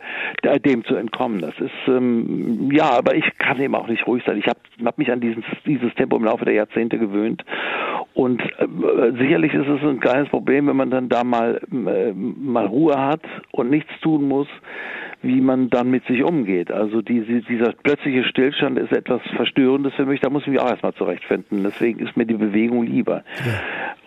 dem 0.60 0.84
zu 0.84 0.96
entkommen. 0.96 1.40
Das 1.40 1.54
ist 1.58 1.70
ähm, 1.88 2.70
ja, 2.72 2.90
aber 2.90 3.14
ich 3.14 3.24
kann 3.38 3.60
eben 3.60 3.74
auch 3.74 3.88
nicht 3.88 4.06
ruhig 4.06 4.22
sein. 4.26 4.38
Ich 4.38 4.46
habe 4.46 4.58
hab 4.84 4.98
mich 4.98 5.10
an 5.10 5.20
dieses, 5.20 5.44
dieses 5.66 5.94
Tempo 5.94 6.16
im 6.16 6.24
Laufe 6.24 6.44
der 6.44 6.54
Jahrzehnte 6.54 6.98
gewöhnt 6.98 7.44
und 8.14 8.40
äh, 8.40 9.12
sicherlich 9.18 9.52
ist 9.52 9.68
es 9.68 9.82
ein 9.82 10.00
kleines 10.00 10.28
Problem, 10.30 10.66
wenn 10.66 10.76
man 10.76 10.90
dann 10.90 11.08
da 11.08 11.22
mal 11.22 11.60
äh, 11.70 12.12
mal 12.12 12.66
Ruhe 12.66 12.96
hat 12.98 13.20
und 13.52 13.70
nichts 13.70 13.90
tun 14.00 14.26
muss 14.26 14.48
wie 15.26 15.40
man 15.40 15.70
dann 15.70 15.90
mit 15.90 16.04
sich 16.06 16.22
umgeht. 16.22 16.70
Also 16.70 17.02
diese, 17.02 17.40
dieser 17.42 17.72
plötzliche 17.72 18.24
Stillstand 18.24 18.78
ist 18.78 18.92
etwas 18.92 19.20
Verstörendes 19.34 19.94
für 19.94 20.06
mich, 20.06 20.20
da 20.20 20.30
muss 20.30 20.42
ich 20.42 20.48
mich 20.48 20.60
auch 20.60 20.70
erstmal 20.70 20.94
zurechtfinden. 20.94 21.62
Deswegen 21.64 22.00
ist 22.00 22.16
mir 22.16 22.26
die 22.26 22.34
Bewegung 22.34 22.84
lieber. 22.84 23.24
Ja. 23.44 23.52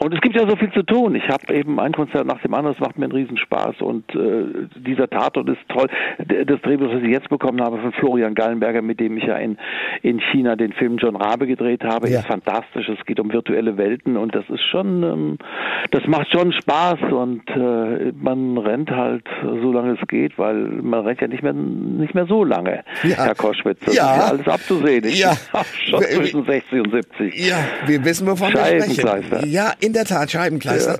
Und 0.01 0.13
es 0.13 0.21
gibt 0.21 0.35
ja 0.35 0.47
so 0.47 0.55
viel 0.55 0.71
zu 0.71 0.83
tun. 0.83 1.15
Ich 1.15 1.27
habe 1.27 1.53
eben 1.53 1.79
ein 1.79 1.91
Konzert 1.91 2.25
nach 2.25 2.41
dem 2.41 2.53
anderen, 2.53 2.75
es 2.75 2.79
macht 2.79 2.97
mir 2.97 3.05
einen 3.05 3.11
Riesenspaß 3.11 3.81
und 3.81 4.03
äh, 4.15 4.67
dieser 4.77 5.09
Tatort 5.09 5.49
ist 5.49 5.59
toll. 5.67 5.87
Das 6.19 6.61
Drehbuch, 6.61 6.89
das 6.91 7.03
ich 7.03 7.09
jetzt 7.09 7.27
bekommen 7.27 7.61
habe 7.61 7.79
von 7.79 7.91
Florian 7.91 8.33
Gallenberger, 8.33 8.81
mit 8.81 8.99
dem 9.01 9.17
ich 9.17 9.25
ja 9.25 9.35
in, 9.35 9.57
in 10.01 10.21
China 10.31 10.55
den 10.55 10.71
Film 10.71 10.97
John 10.97 11.17
Rabe 11.17 11.47
gedreht 11.47 11.83
habe, 11.83 12.09
ja. 12.09 12.19
ist 12.19 12.27
fantastisch. 12.27 12.87
Es 12.87 13.05
geht 13.05 13.19
um 13.19 13.31
virtuelle 13.33 13.77
Welten 13.77 14.15
und 14.15 14.33
das 14.33 14.49
ist 14.49 14.63
schon, 14.71 15.03
ähm, 15.03 15.37
das 15.91 16.07
macht 16.07 16.31
schon 16.31 16.53
Spaß 16.53 17.11
und 17.11 17.49
äh, 17.49 18.13
man 18.15 18.57
rennt 18.57 18.91
halt 18.91 19.25
so 19.43 19.73
lange 19.73 19.97
es 19.99 20.07
geht, 20.07 20.37
weil 20.37 20.55
man 20.55 21.05
rennt 21.09 21.21
ja 21.21 21.27
nicht 21.27 21.43
mehr 21.43 21.53
nicht 21.53 22.15
mehr 22.15 22.25
so 22.27 22.43
lange, 22.43 22.83
ja. 23.03 23.25
Herr 23.25 23.35
Koschwitz. 23.35 23.79
Das 23.85 23.95
ja. 23.95 24.13
ist 24.13 24.19
ja 24.19 24.27
alles 24.27 24.47
abzusehen. 24.47 25.05
Ich 25.05 25.19
ja. 25.19 25.35
schon 25.89 26.03
zwischen 26.03 26.45
60 26.45 26.71
und 26.81 26.91
70. 26.91 27.47
Ja, 27.47 27.57
wir 27.85 28.05
wissen, 28.05 28.27
wovon 28.27 28.53
wir 28.53 28.81
sprechen. 28.81 29.49
Ja, 29.49 29.73
in 29.79 29.93
der 29.93 30.05
Tat, 30.05 30.31
Scheibenkleister. 30.31 30.99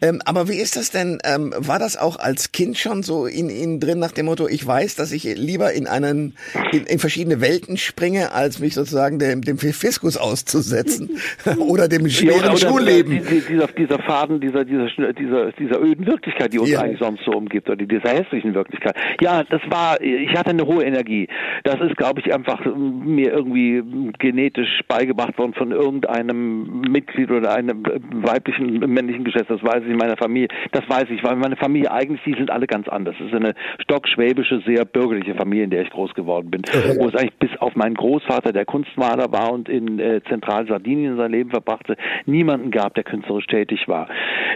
Ja. 0.00 0.08
Ähm, 0.08 0.22
aber 0.24 0.48
wie 0.48 0.56
ist 0.56 0.76
das 0.76 0.90
denn? 0.90 1.18
Ähm, 1.24 1.52
war 1.56 1.78
das 1.78 1.96
auch 1.96 2.18
als 2.18 2.52
Kind 2.52 2.78
schon 2.78 3.02
so 3.02 3.26
in 3.26 3.50
Ihnen 3.50 3.80
drin 3.80 3.98
nach 3.98 4.12
dem 4.12 4.26
Motto, 4.26 4.48
ich 4.48 4.66
weiß, 4.66 4.96
dass 4.96 5.12
ich 5.12 5.24
lieber 5.24 5.72
in 5.72 5.86
einen, 5.86 6.34
in, 6.72 6.84
in 6.84 6.98
verschiedene 6.98 7.40
Welten 7.40 7.76
springe, 7.76 8.32
als 8.32 8.58
mich 8.60 8.74
sozusagen 8.74 9.18
dem, 9.18 9.42
dem 9.42 9.58
Fiskus 9.58 10.16
auszusetzen 10.16 11.10
oder 11.58 11.88
dem 11.88 12.08
schweren 12.08 12.40
ja, 12.40 12.50
oder, 12.50 12.56
Schulleben? 12.56 13.22
Dieser, 13.48 13.66
dieser 13.68 13.98
Faden, 13.98 14.40
dieser, 14.40 14.64
dieser, 14.64 14.88
dieser, 15.12 15.52
dieser 15.52 15.80
öden 15.80 16.06
Wirklichkeit, 16.06 16.52
die 16.52 16.58
uns 16.58 16.70
ja. 16.70 16.80
eigentlich 16.80 16.98
sonst 16.98 17.24
so 17.24 17.32
umgibt, 17.32 17.68
oder 17.68 17.76
dieser 17.84 18.10
hässlichen 18.10 18.54
Wirklichkeit. 18.54 18.94
Ja, 19.20 19.39
das 19.48 19.62
war, 19.70 20.00
ich 20.00 20.36
hatte 20.36 20.50
eine 20.50 20.66
hohe 20.66 20.84
Energie. 20.84 21.28
Das 21.64 21.80
ist, 21.80 21.96
glaube 21.96 22.20
ich, 22.20 22.32
einfach 22.32 22.64
mir 22.64 23.32
irgendwie 23.32 23.82
genetisch 24.18 24.80
beigebracht 24.88 25.38
worden 25.38 25.54
von 25.54 25.72
irgendeinem 25.72 26.80
Mitglied 26.82 27.30
oder 27.30 27.54
einem 27.54 27.82
weiblichen, 28.12 28.78
männlichen 28.80 29.24
Geschlecht, 29.24 29.50
das 29.50 29.62
weiß 29.62 29.82
ich 29.84 29.90
in 29.90 29.96
meiner 29.96 30.16
Familie, 30.16 30.48
das 30.72 30.88
weiß 30.88 31.10
ich, 31.10 31.22
weil 31.22 31.36
meine 31.36 31.56
Familie 31.56 31.90
eigentlich, 31.90 32.22
die 32.24 32.34
sind 32.34 32.50
alle 32.50 32.66
ganz 32.66 32.88
anders. 32.88 33.14
Es 33.20 33.26
ist 33.26 33.34
eine 33.34 33.54
stockschwäbische, 33.82 34.62
sehr 34.66 34.84
bürgerliche 34.84 35.34
Familie, 35.34 35.64
in 35.64 35.70
der 35.70 35.82
ich 35.82 35.90
groß 35.90 36.14
geworden 36.14 36.50
bin, 36.50 36.62
wo 36.98 37.06
es 37.08 37.14
eigentlich 37.14 37.38
bis 37.38 37.50
auf 37.60 37.76
meinen 37.76 37.94
Großvater, 37.94 38.52
der 38.52 38.64
Kunstmaler 38.64 39.32
war 39.32 39.52
und 39.52 39.68
in 39.68 39.98
äh, 39.98 40.20
Zentralsardinien 40.28 41.16
sein 41.16 41.32
Leben 41.32 41.50
verbrachte, 41.50 41.96
niemanden 42.26 42.70
gab, 42.70 42.94
der 42.94 43.04
künstlerisch 43.04 43.46
tätig 43.46 43.88
war. 43.88 44.08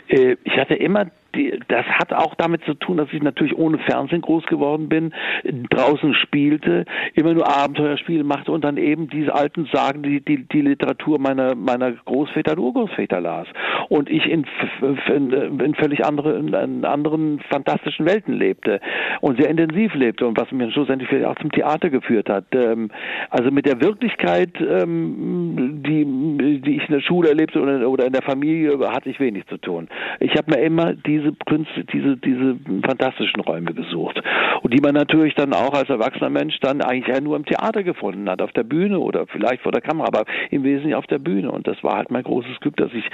Äh, 0.08 0.36
ich 0.44 0.56
hatte 0.56 0.74
immer 0.74 1.06
die, 1.34 1.60
das 1.68 1.86
hat 1.86 2.12
auch 2.12 2.34
damit 2.34 2.64
zu 2.64 2.74
tun, 2.74 2.96
dass 2.96 3.12
ich 3.12 3.22
natürlich 3.22 3.56
ohne 3.56 3.78
Fernsehen 3.78 4.20
groß 4.20 4.46
geworden 4.46 4.88
bin, 4.88 5.12
draußen 5.70 6.14
spielte, 6.14 6.84
immer 7.14 7.34
nur 7.34 7.48
Abenteuerspiele 7.48 8.24
machte 8.24 8.52
und 8.52 8.64
dann 8.64 8.76
eben 8.76 9.08
diese 9.08 9.34
alten 9.34 9.66
Sagen, 9.72 10.02
die, 10.02 10.20
die, 10.20 10.46
die 10.48 10.60
Literatur 10.60 11.18
meiner, 11.18 11.54
meiner 11.54 11.92
Großväter 11.92 12.52
und 12.52 12.58
Urgroßväter 12.58 13.20
las. 13.20 13.46
Und 13.88 14.10
ich 14.10 14.26
in, 14.26 14.46
in, 15.08 15.60
in 15.60 15.74
völlig 15.74 16.04
andere, 16.04 16.38
in 16.38 16.84
anderen 16.84 17.40
fantastischen 17.50 18.06
Welten 18.06 18.34
lebte 18.34 18.80
und 19.20 19.40
sehr 19.40 19.50
intensiv 19.50 19.94
lebte 19.94 20.26
und 20.26 20.38
was 20.38 20.50
mich 20.52 20.72
schlussendlich 20.72 21.08
vielleicht 21.08 21.26
auch 21.26 21.36
zum 21.36 21.52
Theater 21.52 21.90
geführt 21.90 22.28
hat. 22.28 22.44
Ähm, 22.52 22.90
also 23.30 23.50
mit 23.50 23.66
der 23.66 23.80
Wirklichkeit, 23.80 24.50
ähm, 24.60 25.82
die, 25.86 26.60
die 26.60 26.76
ich 26.76 26.88
in 26.88 26.94
der 26.94 27.00
Schule 27.00 27.28
erlebte 27.28 27.60
oder 27.60 28.06
in 28.06 28.12
der 28.12 28.22
Familie, 28.22 28.78
hatte 28.90 29.10
ich 29.10 29.20
wenig 29.20 29.46
zu 29.46 29.58
tun. 29.58 29.88
Ich 30.20 30.32
habe 30.36 30.52
mir 30.52 30.62
immer 30.62 30.94
diese 30.94 31.23
diese 31.24 31.36
Künste, 31.46 31.84
diese, 31.84 32.16
diese 32.16 32.56
fantastischen 32.84 33.40
Räume 33.40 33.72
gesucht. 33.72 34.20
Und 34.62 34.72
die 34.72 34.80
man 34.80 34.94
natürlich 34.94 35.34
dann 35.34 35.52
auch 35.52 35.74
als 35.74 35.88
erwachsener 35.88 36.30
Mensch 36.30 36.58
dann 36.60 36.80
eigentlich 36.82 37.14
ja 37.14 37.20
nur 37.20 37.36
im 37.36 37.44
Theater 37.44 37.82
gefunden 37.82 38.28
hat, 38.28 38.42
auf 38.42 38.52
der 38.52 38.64
Bühne 38.64 38.98
oder 38.98 39.26
vielleicht 39.26 39.62
vor 39.62 39.72
der 39.72 39.80
Kamera, 39.80 40.08
aber 40.08 40.24
im 40.50 40.64
Wesentlichen 40.64 40.94
auf 40.94 41.06
der 41.06 41.18
Bühne. 41.18 41.50
Und 41.50 41.66
das 41.66 41.82
war 41.82 41.96
halt 41.96 42.10
mein 42.10 42.22
großes 42.22 42.60
Glück, 42.60 42.76
dass 42.76 42.90
ich, 42.92 43.04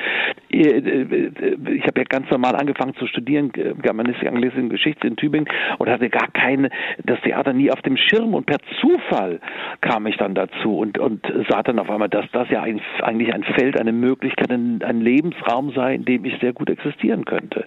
äh, 0.51 0.79
äh, 0.79 1.31
ich 1.73 1.85
habe 1.85 2.01
ja 2.01 2.05
ganz 2.09 2.31
normal 2.31 2.57
angefangen 2.57 2.95
zu 2.95 3.07
studieren, 3.07 3.53
äh, 3.55 3.75
Germanistik, 3.81 4.29
Anglistik, 4.29 4.71
Geschichte 4.71 5.07
in 5.07 5.17
Tübingen 5.17 5.49
und 5.79 5.89
hatte 5.89 6.09
gar 6.11 6.29
keine, 6.33 6.71
das 7.05 7.21
Theater 7.21 7.53
nie 7.53 7.71
auf 7.71 7.81
dem 7.83 7.97
Schirm 7.97 8.35
und 8.35 8.47
per 8.47 8.59
Zufall 8.81 9.41
kam 9.81 10.07
ich 10.07 10.17
dann 10.17 10.35
dazu 10.35 10.79
und, 10.79 10.99
und 10.99 11.27
sah 11.49 11.63
dann 11.63 11.79
auf 11.79 11.91
einmal, 11.91 12.09
dass 12.09 12.27
das 12.33 12.49
ja 12.51 12.63
eigentlich 12.63 13.35
ein 13.35 13.45
Feld, 13.45 13.79
eine 13.79 13.93
Möglichkeit, 13.93 14.51
ein, 14.51 14.83
ein 14.83 15.01
Lebensraum 15.01 15.73
sei, 15.73 15.95
in 15.95 16.05
dem 16.05 16.25
ich 16.25 16.39
sehr 16.41 16.53
gut 16.53 16.71
existieren 16.71 17.25
könnte. 17.25 17.65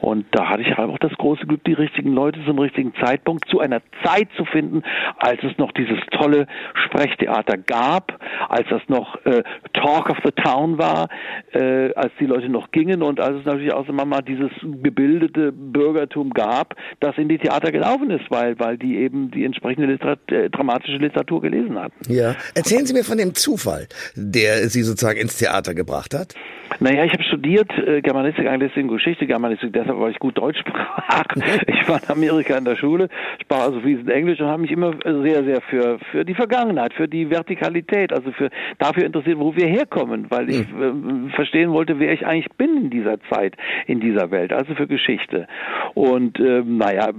Und 0.00 0.26
da 0.32 0.48
hatte 0.48 0.62
ich 0.62 0.76
halt 0.76 0.90
auch 0.90 0.98
das 0.98 1.12
große 1.12 1.46
Glück, 1.46 1.64
die 1.64 1.72
richtigen 1.72 2.12
Leute 2.12 2.40
zum 2.46 2.58
richtigen 2.58 2.92
Zeitpunkt 3.02 3.48
zu 3.48 3.60
einer 3.60 3.80
Zeit 4.04 4.28
zu 4.36 4.44
finden, 4.44 4.82
als 5.18 5.42
es 5.42 5.56
noch 5.58 5.72
dieses 5.72 5.98
tolle 6.10 6.46
Sprechtheater 6.86 7.56
gab, 7.58 8.18
als 8.48 8.68
das 8.70 8.82
noch 8.88 9.16
äh, 9.24 9.42
Talk 9.72 10.10
of 10.10 10.18
the 10.24 10.32
Town 10.32 10.78
war, 10.78 11.08
äh, 11.52 11.92
als 11.94 12.12
die 12.20 12.26
Leute 12.26 12.48
noch 12.48 12.70
gingen 12.70 13.02
und 13.02 13.20
als 13.20 13.38
es 13.38 13.44
natürlich 13.44 13.72
auch 13.72 13.88
immer 13.88 14.04
mal 14.04 14.22
dieses 14.22 14.50
gebildete 14.82 15.52
Bürgertum 15.52 16.30
gab, 16.30 16.74
das 17.00 17.16
in 17.18 17.28
die 17.28 17.38
Theater 17.38 17.72
gelaufen 17.72 18.10
ist, 18.10 18.30
weil, 18.30 18.58
weil 18.58 18.78
die 18.78 18.96
eben 18.96 19.30
die 19.30 19.44
entsprechende 19.44 19.86
Literat 19.86 20.20
äh, 20.30 20.50
dramatische 20.50 20.96
Literatur 20.96 21.40
gelesen 21.40 21.78
hatten. 21.78 22.12
Ja. 22.12 22.34
Erzählen 22.54 22.86
Sie 22.86 22.94
mir 22.94 23.04
von 23.04 23.18
dem 23.18 23.34
Zufall, 23.34 23.88
der 24.14 24.68
Sie 24.68 24.82
sozusagen 24.82 25.18
ins 25.18 25.38
Theater 25.38 25.74
gebracht 25.74 26.14
hat. 26.14 26.34
Naja, 26.82 27.04
ich 27.04 27.12
habe 27.12 27.22
studiert 27.22 27.70
äh, 27.78 28.02
Germanistik, 28.02 28.48
Anglistik 28.48 28.82
und 28.82 28.88
Geschichte, 28.88 29.24
Germanistik, 29.24 29.72
deshalb 29.72 30.00
weil 30.00 30.10
ich 30.10 30.18
gut 30.18 30.36
Deutsch 30.36 30.58
sprach. 30.66 31.24
Ich 31.68 31.88
war 31.88 32.02
in 32.02 32.10
Amerika 32.10 32.58
in 32.58 32.64
der 32.64 32.74
Schule, 32.74 33.08
sprach 33.40 33.66
also 33.66 33.80
fließend 33.80 34.10
Englisch 34.10 34.40
und 34.40 34.48
habe 34.48 34.62
mich 34.62 34.72
immer 34.72 34.92
sehr, 35.04 35.44
sehr 35.44 35.60
für, 35.60 36.00
für 36.10 36.24
die 36.24 36.34
Vergangenheit, 36.34 36.92
für 36.94 37.06
die 37.06 37.30
Vertikalität, 37.30 38.12
also 38.12 38.32
für 38.32 38.50
dafür 38.78 39.04
interessiert, 39.04 39.38
wo 39.38 39.54
wir 39.54 39.68
herkommen, 39.68 40.26
weil 40.28 40.50
ich 40.50 40.62
äh, 40.62 41.30
verstehen 41.36 41.70
wollte, 41.70 42.00
wer 42.00 42.12
ich 42.12 42.26
eigentlich 42.26 42.50
bin 42.56 42.76
in 42.76 42.90
dieser 42.90 43.20
Zeit, 43.30 43.56
in 43.86 44.00
dieser 44.00 44.32
Welt, 44.32 44.52
also 44.52 44.74
für 44.74 44.88
Geschichte. 44.88 45.46
Und 45.94 46.40
ähm, 46.40 46.78
naja, 46.78 47.10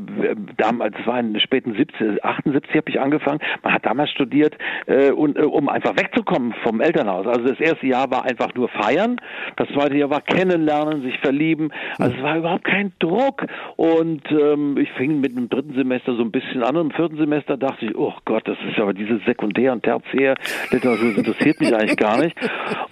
damals, 0.57 0.97
es 0.99 1.07
war 1.07 1.21
in 1.21 1.31
den 1.31 1.39
späten 1.39 1.73
70, 1.73 2.21
78 2.21 2.75
habe 2.75 2.89
ich 2.89 2.99
angefangen, 2.99 3.39
man 3.63 3.73
hat 3.73 3.85
damals 3.85 4.09
studiert, 4.09 4.57
äh, 4.87 5.11
und, 5.11 5.37
äh, 5.37 5.43
um 5.43 5.69
einfach 5.69 5.95
wegzukommen 5.95 6.53
vom 6.63 6.81
Elternhaus. 6.81 7.27
Also 7.27 7.47
das 7.47 7.61
erste 7.61 7.87
Jahr 7.87 8.11
war 8.11 8.25
einfach 8.25 8.53
nur 8.55 8.67
feiern 8.67 9.21
das 9.57 9.67
zweite 9.69 9.97
Jahr 9.97 10.09
war 10.09 10.21
kennenlernen, 10.21 11.01
sich 11.01 11.17
verlieben. 11.19 11.71
Also 11.97 12.15
es 12.15 12.23
war 12.23 12.37
überhaupt 12.37 12.63
kein 12.63 12.93
Druck. 12.99 13.45
Und 13.75 14.23
ähm, 14.31 14.77
ich 14.77 14.91
fing 14.91 15.19
mit 15.19 15.35
dem 15.35 15.49
dritten 15.49 15.73
Semester 15.73 16.15
so 16.15 16.21
ein 16.21 16.31
bisschen 16.31 16.63
an. 16.63 16.75
Und 16.77 16.91
im 16.91 16.91
vierten 16.91 17.17
Semester 17.17 17.57
dachte 17.57 17.85
ich, 17.85 17.95
oh 17.95 18.13
Gott, 18.25 18.47
das 18.47 18.57
ist 18.69 18.79
aber 18.79 18.93
diese 18.93 19.19
Sekundär- 19.25 19.73
und 19.73 19.83
Tertiär-Literatur, 19.83 21.09
das 21.09 21.17
interessiert 21.17 21.59
mich 21.59 21.75
eigentlich 21.75 21.97
gar 21.97 22.19
nicht. 22.19 22.35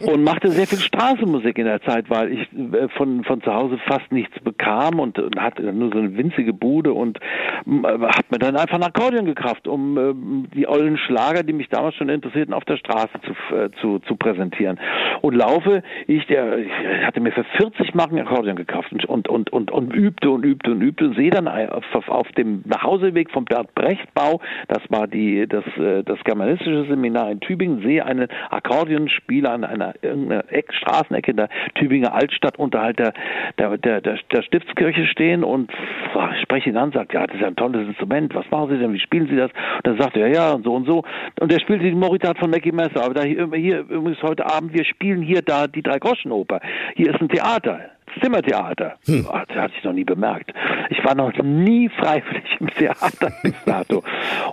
Und 0.06 0.24
machte 0.24 0.50
sehr 0.50 0.68
viel 0.68 0.80
Straßenmusik 0.80 1.58
in 1.58 1.66
der 1.66 1.82
Zeit, 1.82 2.10
weil 2.10 2.32
ich 2.32 2.42
äh, 2.54 2.88
von, 2.98 3.24
von 3.24 3.42
zu 3.42 3.54
Hause 3.54 3.78
fast 3.88 4.12
nichts 4.12 4.40
bekam 4.40 5.00
und, 5.00 5.20
und 5.20 5.40
hatte 5.40 5.64
nur 5.74 5.92
so 5.92 6.00
eine 6.00 6.16
winzige 6.18 6.54
Bude 6.54 6.94
und 6.94 7.20
äh, 7.20 7.84
habe 7.84 8.26
mir 8.30 8.40
dann 8.40 8.56
einfach 8.56 8.76
ein 8.76 8.84
Akkordeon 8.84 9.26
gekauft, 9.26 9.68
um 9.68 9.98
äh, 9.98 10.56
die 10.56 10.68
ollen 10.68 10.98
Schlager, 10.98 11.44
die 11.44 11.54
mich 11.54 11.70
damals 11.70 11.96
schon 11.96 12.10
interessierten, 12.10 12.54
auf 12.54 12.66
der 12.66 12.78
Straße 12.78 13.20
zu, 13.22 13.56
äh, 13.56 13.70
zu, 13.82 14.00
zu 14.00 14.16
präsentieren. 14.16 14.80
Und 15.22 15.36
laufe 15.36 15.84
ich 16.08 16.26
der 16.28 16.41
ich 16.58 17.06
hatte 17.06 17.20
mir 17.20 17.32
für 17.32 17.44
40 17.44 17.94
Marken 17.94 18.20
Akkordeon 18.20 18.56
gekauft 18.56 18.92
und, 18.92 19.06
und, 19.06 19.30
und, 19.30 19.52
und, 19.52 19.72
und 19.72 19.94
übte 19.94 20.30
und 20.30 20.44
übte 20.44 20.72
und 20.72 20.82
übte. 20.82 21.14
Sehe 21.14 21.32
dann 21.32 21.48
auf, 21.48 22.10
auf 22.10 22.28
dem 22.34 22.64
Nachhauseweg 22.66 23.32
vom 23.32 23.46
Bert 23.46 23.74
Brecht 23.76 24.14
Bau, 24.14 24.42
das 24.68 24.82
war 24.90 25.08
die, 25.08 25.48
das, 25.48 25.66
äh, 25.78 26.04
das 26.04 26.20
germanistische 26.24 26.86
Seminar 26.86 27.32
in 27.32 27.40
Tübingen, 27.40 27.82
sehe 27.82 28.06
einen 28.06 28.28
Akkordeonspieler 28.50 29.52
an 29.52 29.64
einer 29.64 29.94
Eck, 30.50 30.74
Straßenecke 30.74 31.32
in 31.32 31.38
der 31.38 31.50
Tübinger 31.76 32.14
Altstadt 32.14 32.58
unterhalb 32.60 32.98
der, 32.98 33.14
der, 33.58 33.78
der, 33.78 34.02
der, 34.02 34.42
Stiftskirche 34.42 35.06
stehen 35.08 35.44
und 35.44 35.72
spreche 36.42 36.70
ihn 36.70 36.78
an, 36.78 36.92
sagt, 36.92 37.14
ja, 37.14 37.26
das 37.26 37.38
ist 37.38 37.44
ein 37.44 37.56
tolles 37.56 37.88
Instrument, 37.88 38.34
was 38.36 38.50
machen 38.52 38.70
Sie 38.70 38.80
denn, 38.80 38.94
wie 38.94 39.00
spielen 39.00 39.28
Sie 39.28 39.36
das? 39.36 39.52
Und 39.78 39.88
dann 39.88 39.98
sagt 39.98 40.18
er, 40.18 40.28
ja, 40.28 40.52
und 40.52 40.64
so 40.64 40.74
und 40.74 40.86
so. 40.86 41.04
Und 41.40 41.52
er 41.52 41.60
spielte 41.60 41.86
die 41.86 41.92
Moritat 41.92 42.38
von 42.38 42.50
Mackie 42.50 42.72
Messer, 42.72 43.04
aber 43.04 43.14
da 43.14 43.24
hier, 43.24 43.50
hier 43.54 43.80
übrigens 43.82 44.22
heute 44.24 44.46
Abend, 44.46 44.74
wir 44.74 44.86
spielen 44.86 45.22
hier 45.22 45.42
da 45.42 45.68
die 45.68 45.82
drei 45.82 46.00
Groschen 46.00 46.31
Oper. 46.32 46.60
Hier 46.96 47.14
ist 47.14 47.22
ein 47.22 47.30
Theater. 47.30 47.80
Zimmertheater. 48.22 48.98
Hm. 49.06 49.28
Oh, 49.30 49.38
das 49.48 49.58
hatte 49.58 49.74
ich 49.78 49.84
noch 49.84 49.94
nie 49.94 50.04
bemerkt. 50.04 50.52
Ich 50.90 51.04
war 51.06 51.16
noch 51.16 51.34
nie 51.42 51.90
freiwillig 51.90 52.58
im 52.60 52.68
Theater 52.68 53.32
bis 53.44 53.64
dato. 53.66 54.04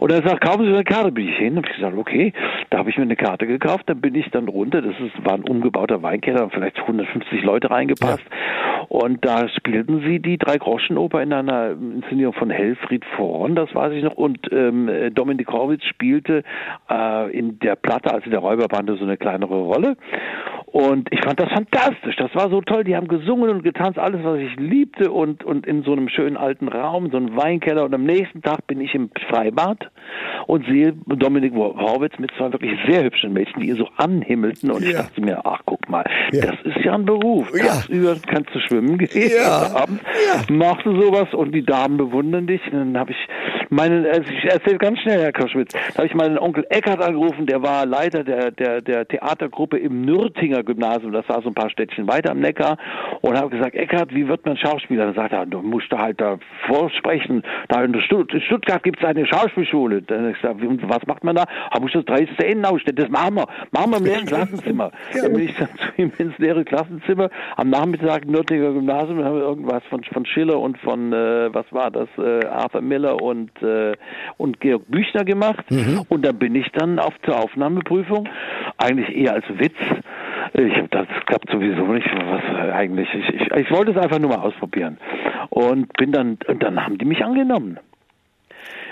Und 0.00 0.12
er 0.12 0.22
sagt, 0.22 0.40
kaufen 0.42 0.64
Sie 0.64 0.72
eine 0.72 0.84
Karte. 0.84 1.12
Bin 1.12 1.28
ich 1.28 1.36
hin 1.36 1.56
und 1.56 1.66
ich 1.66 1.76
gesagt, 1.76 1.96
okay. 1.96 2.32
Da 2.70 2.78
habe 2.78 2.90
ich 2.90 2.96
mir 2.96 3.02
eine 3.02 3.16
Karte 3.16 3.46
gekauft. 3.46 3.84
Dann 3.86 4.00
bin 4.00 4.14
ich 4.14 4.30
dann 4.30 4.48
runter. 4.48 4.82
Das 4.82 4.94
ist, 5.00 5.24
war 5.24 5.34
ein 5.34 5.44
umgebauter 5.44 6.02
Weinkeller, 6.02 6.48
vielleicht 6.50 6.78
150 6.78 7.42
Leute 7.42 7.70
reingepasst. 7.70 8.24
Ja. 8.30 8.68
Und 8.88 9.24
da 9.24 9.48
spielten 9.48 10.00
sie 10.00 10.18
die 10.18 10.38
Drei-Groschen-Oper 10.38 11.22
in 11.22 11.32
einer 11.32 11.70
Inszenierung 11.70 12.32
von 12.34 12.50
Helfried 12.50 13.04
Vorn, 13.16 13.54
das 13.54 13.74
weiß 13.74 13.92
ich 13.92 14.02
noch. 14.02 14.14
Und 14.14 14.50
ähm, 14.50 14.90
Dominik 15.14 15.52
Horwitz 15.52 15.84
spielte 15.84 16.42
äh, 16.90 17.30
in 17.36 17.58
der 17.58 17.76
Platte, 17.76 18.12
also 18.12 18.30
der 18.30 18.38
Räuberbande, 18.38 18.96
so 18.96 19.04
eine 19.04 19.16
kleinere 19.16 19.60
Rolle. 19.60 19.96
Und 20.66 21.08
ich 21.12 21.20
fand 21.20 21.40
das 21.40 21.50
fantastisch. 21.50 22.16
Das 22.16 22.34
war 22.34 22.50
so 22.50 22.60
toll. 22.60 22.84
Die 22.84 22.96
haben 22.96 23.08
gesungen 23.08 23.47
und 23.48 23.62
getanzt, 23.62 23.98
alles, 23.98 24.22
was 24.24 24.38
ich 24.38 24.56
liebte 24.56 25.10
und, 25.10 25.44
und 25.44 25.66
in 25.66 25.82
so 25.82 25.92
einem 25.92 26.08
schönen 26.08 26.36
alten 26.36 26.68
Raum, 26.68 27.10
so 27.10 27.16
einem 27.16 27.36
Weinkeller. 27.36 27.84
Und 27.84 27.94
am 27.94 28.04
nächsten 28.04 28.42
Tag 28.42 28.66
bin 28.66 28.80
ich 28.80 28.94
im 28.94 29.10
Freibad 29.28 29.90
und 30.46 30.66
sehe 30.66 30.94
Dominik 31.06 31.54
Horwitz 31.54 32.18
mit 32.18 32.30
zwei 32.36 32.52
wirklich 32.52 32.78
sehr 32.86 33.04
hübschen 33.04 33.32
Mädchen, 33.32 33.60
die 33.60 33.68
ihr 33.68 33.76
so 33.76 33.88
anhimmelten 33.96 34.70
und 34.70 34.82
ja. 34.82 34.88
ich 34.88 34.96
dachte 34.96 35.20
mir, 35.20 35.44
ach 35.44 35.60
guck 35.64 35.88
mal, 35.88 36.04
ja. 36.32 36.46
das 36.46 36.56
ist 36.64 36.84
ja 36.84 36.94
ein 36.94 37.04
Beruf. 37.04 37.50
Ja. 37.54 37.82
Über 37.88 38.16
kannst 38.26 38.54
du 38.54 38.60
schwimmen 38.60 38.98
gehen 38.98 39.30
ja. 39.36 39.70
abends, 39.74 40.02
ja. 40.26 40.54
machst 40.54 40.86
du 40.86 41.00
sowas 41.00 41.32
und 41.32 41.54
die 41.54 41.64
Damen 41.64 41.96
bewundern 41.96 42.46
dich. 42.46 42.60
Und 42.66 42.78
dann 42.78 42.98
habe 42.98 43.12
ich 43.12 43.67
meinen, 43.70 44.06
also 44.06 44.22
ich 44.30 44.44
erzähle 44.44 44.78
ganz 44.78 44.98
schnell, 45.00 45.20
Herr 45.20 45.32
Koschwitz, 45.32 45.72
da 45.72 45.98
habe 45.98 46.06
ich 46.06 46.14
meinen 46.14 46.38
Onkel 46.38 46.66
Eckert 46.70 47.00
angerufen, 47.00 47.46
der 47.46 47.62
war 47.62 47.86
Leiter 47.86 48.24
der, 48.24 48.50
der, 48.50 48.80
der 48.80 49.06
Theatergruppe 49.06 49.78
im 49.78 50.02
Nürtinger 50.02 50.62
Gymnasium, 50.62 51.12
das 51.12 51.28
war 51.28 51.42
so 51.42 51.48
ein 51.48 51.54
paar 51.54 51.70
Städtchen 51.70 52.08
weiter 52.08 52.30
am 52.30 52.40
Neckar 52.40 52.78
und 53.20 53.36
habe 53.36 53.50
gesagt, 53.50 53.74
Eckert, 53.74 54.14
wie 54.14 54.28
wird 54.28 54.44
man 54.46 54.56
Schauspieler? 54.56 55.06
Dann 55.06 55.14
sagt 55.14 55.32
er, 55.32 55.46
du 55.46 55.60
musst 55.62 55.92
da 55.92 55.98
halt 55.98 56.20
da 56.20 56.38
vorsprechen, 56.66 57.42
da 57.68 57.82
in 57.82 57.94
Stuttgart 58.00 58.82
gibt 58.82 59.00
es 59.00 59.04
eine 59.04 59.26
Schauspielschule. 59.26 60.02
Dann 60.02 60.30
ich 60.30 60.40
gesagt, 60.40 60.60
was 60.60 61.06
macht 61.06 61.24
man 61.24 61.36
da? 61.36 61.44
Habe 61.70 61.86
ich 61.86 61.92
das 61.92 62.04
30. 62.04 62.38
Ende 62.40 62.68
ausstellen, 62.68 62.96
das 62.96 63.08
machen 63.08 63.36
wir, 63.36 63.46
machen 63.70 63.90
wir 63.90 63.98
im 63.98 64.04
leeren 64.04 64.26
Klassenzimmer. 64.26 64.90
Dann 65.12 65.32
bin 65.32 65.44
ich 65.44 65.56
dann 65.56 65.68
zu 65.68 66.02
ihm 66.02 66.12
ins 66.18 66.38
leere 66.38 66.64
Klassenzimmer, 66.64 67.30
am 67.56 67.70
Nachmittag 67.70 68.26
Nürtinger 68.26 68.72
Gymnasium, 68.72 69.24
haben 69.24 69.36
wir 69.36 69.42
irgendwas 69.42 69.82
von, 69.90 70.02
von 70.04 70.24
Schiller 70.26 70.58
und 70.58 70.78
von, 70.78 71.12
äh, 71.12 71.52
was 71.52 71.66
war 71.72 71.90
das, 71.90 72.08
äh, 72.18 72.46
Arthur 72.46 72.80
Miller 72.80 73.20
und 73.20 73.50
äh, 73.62 73.92
und 74.36 74.60
Georg 74.60 74.88
Büchner 74.88 75.24
gemacht. 75.24 75.70
Mhm. 75.70 76.02
Und 76.08 76.24
da 76.24 76.32
bin 76.32 76.54
ich 76.54 76.70
dann 76.72 76.98
auf 76.98 77.14
zur 77.24 77.38
Aufnahmeprüfung, 77.38 78.28
eigentlich 78.76 79.14
eher 79.16 79.34
als 79.34 79.44
Witz. 79.48 79.76
Ich 80.54 80.76
habe 80.76 80.88
das 80.90 81.06
klappt 81.26 81.50
sowieso 81.50 81.86
nicht. 81.86 82.08
Was 82.12 82.72
eigentlich? 82.72 83.08
Ich, 83.14 83.28
ich, 83.28 83.50
ich 83.50 83.70
wollte 83.70 83.92
es 83.92 83.96
einfach 83.96 84.18
nur 84.18 84.30
mal 84.30 84.40
ausprobieren 84.40 84.98
und 85.50 85.92
bin 85.94 86.12
dann 86.12 86.38
und 86.46 86.62
dann 86.62 86.84
haben 86.84 86.98
die 86.98 87.04
mich 87.04 87.24
angenommen. 87.24 87.78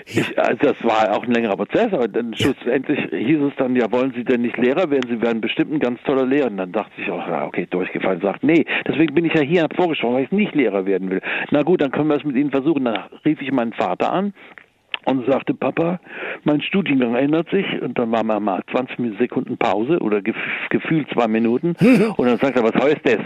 Ich, 0.09 0.39
also 0.39 0.57
das 0.61 0.85
war 0.85 1.17
auch 1.17 1.25
ein 1.25 1.33
längerer 1.33 1.57
Prozess, 1.57 1.93
aber 1.93 2.07
dann 2.07 2.33
schlussendlich 2.33 3.01
hieß 3.11 3.41
es 3.41 3.57
dann, 3.57 3.75
ja, 3.75 3.91
wollen 3.91 4.13
Sie 4.15 4.23
denn 4.23 4.43
nicht 4.43 4.57
Lehrer 4.57 4.89
werden? 4.89 5.11
Sie 5.11 5.21
werden 5.21 5.41
bestimmt 5.41 5.73
ein 5.73 5.81
ganz 5.81 6.01
toller 6.05 6.25
Lehrer. 6.25 6.47
Und 6.47 6.59
dann 6.59 6.71
dachte 6.71 6.93
ich 6.97 7.11
auch, 7.11 7.27
ja, 7.27 7.45
okay, 7.45 7.67
durchgefallen, 7.69 8.21
sagt, 8.21 8.45
nee, 8.45 8.65
deswegen 8.87 9.15
bin 9.15 9.25
ich 9.25 9.35
ja 9.35 9.41
hier, 9.41 9.63
habe 9.65 9.75
vorgesprochen, 9.75 10.15
weil 10.15 10.25
ich 10.25 10.31
nicht 10.31 10.55
Lehrer 10.55 10.87
werden 10.87 11.11
will. 11.11 11.21
Na 11.51 11.63
gut, 11.63 11.81
dann 11.81 11.91
können 11.91 12.09
wir 12.09 12.17
es 12.17 12.25
mit 12.25 12.37
Ihnen 12.37 12.53
versuchen. 12.53 12.85
Dann 12.85 13.01
rief 13.25 13.43
ich 13.43 13.51
meinen 13.51 13.73
Vater 13.73 14.13
an, 14.13 14.33
und 15.07 15.25
sagte, 15.27 15.55
Papa, 15.55 16.01
mein 16.43 16.61
Studiengang 16.61 17.15
ändert 17.15 17.49
sich. 17.51 17.65
Und 17.81 17.99
dann 17.99 18.11
war 18.11 18.25
mal 18.25 18.63
20 18.71 19.19
Sekunden 19.19 19.57
Pause 19.57 19.99
oder 20.01 20.21
gef 20.21 20.37
gefühlt 20.71 21.09
zwei 21.13 21.29
Minuten. 21.29 21.77
Und 22.17 22.27
dann 22.27 22.39
sagt 22.39 22.57
er, 22.57 22.65
was 22.65 22.75
heißt 22.75 23.03
das? 23.05 23.21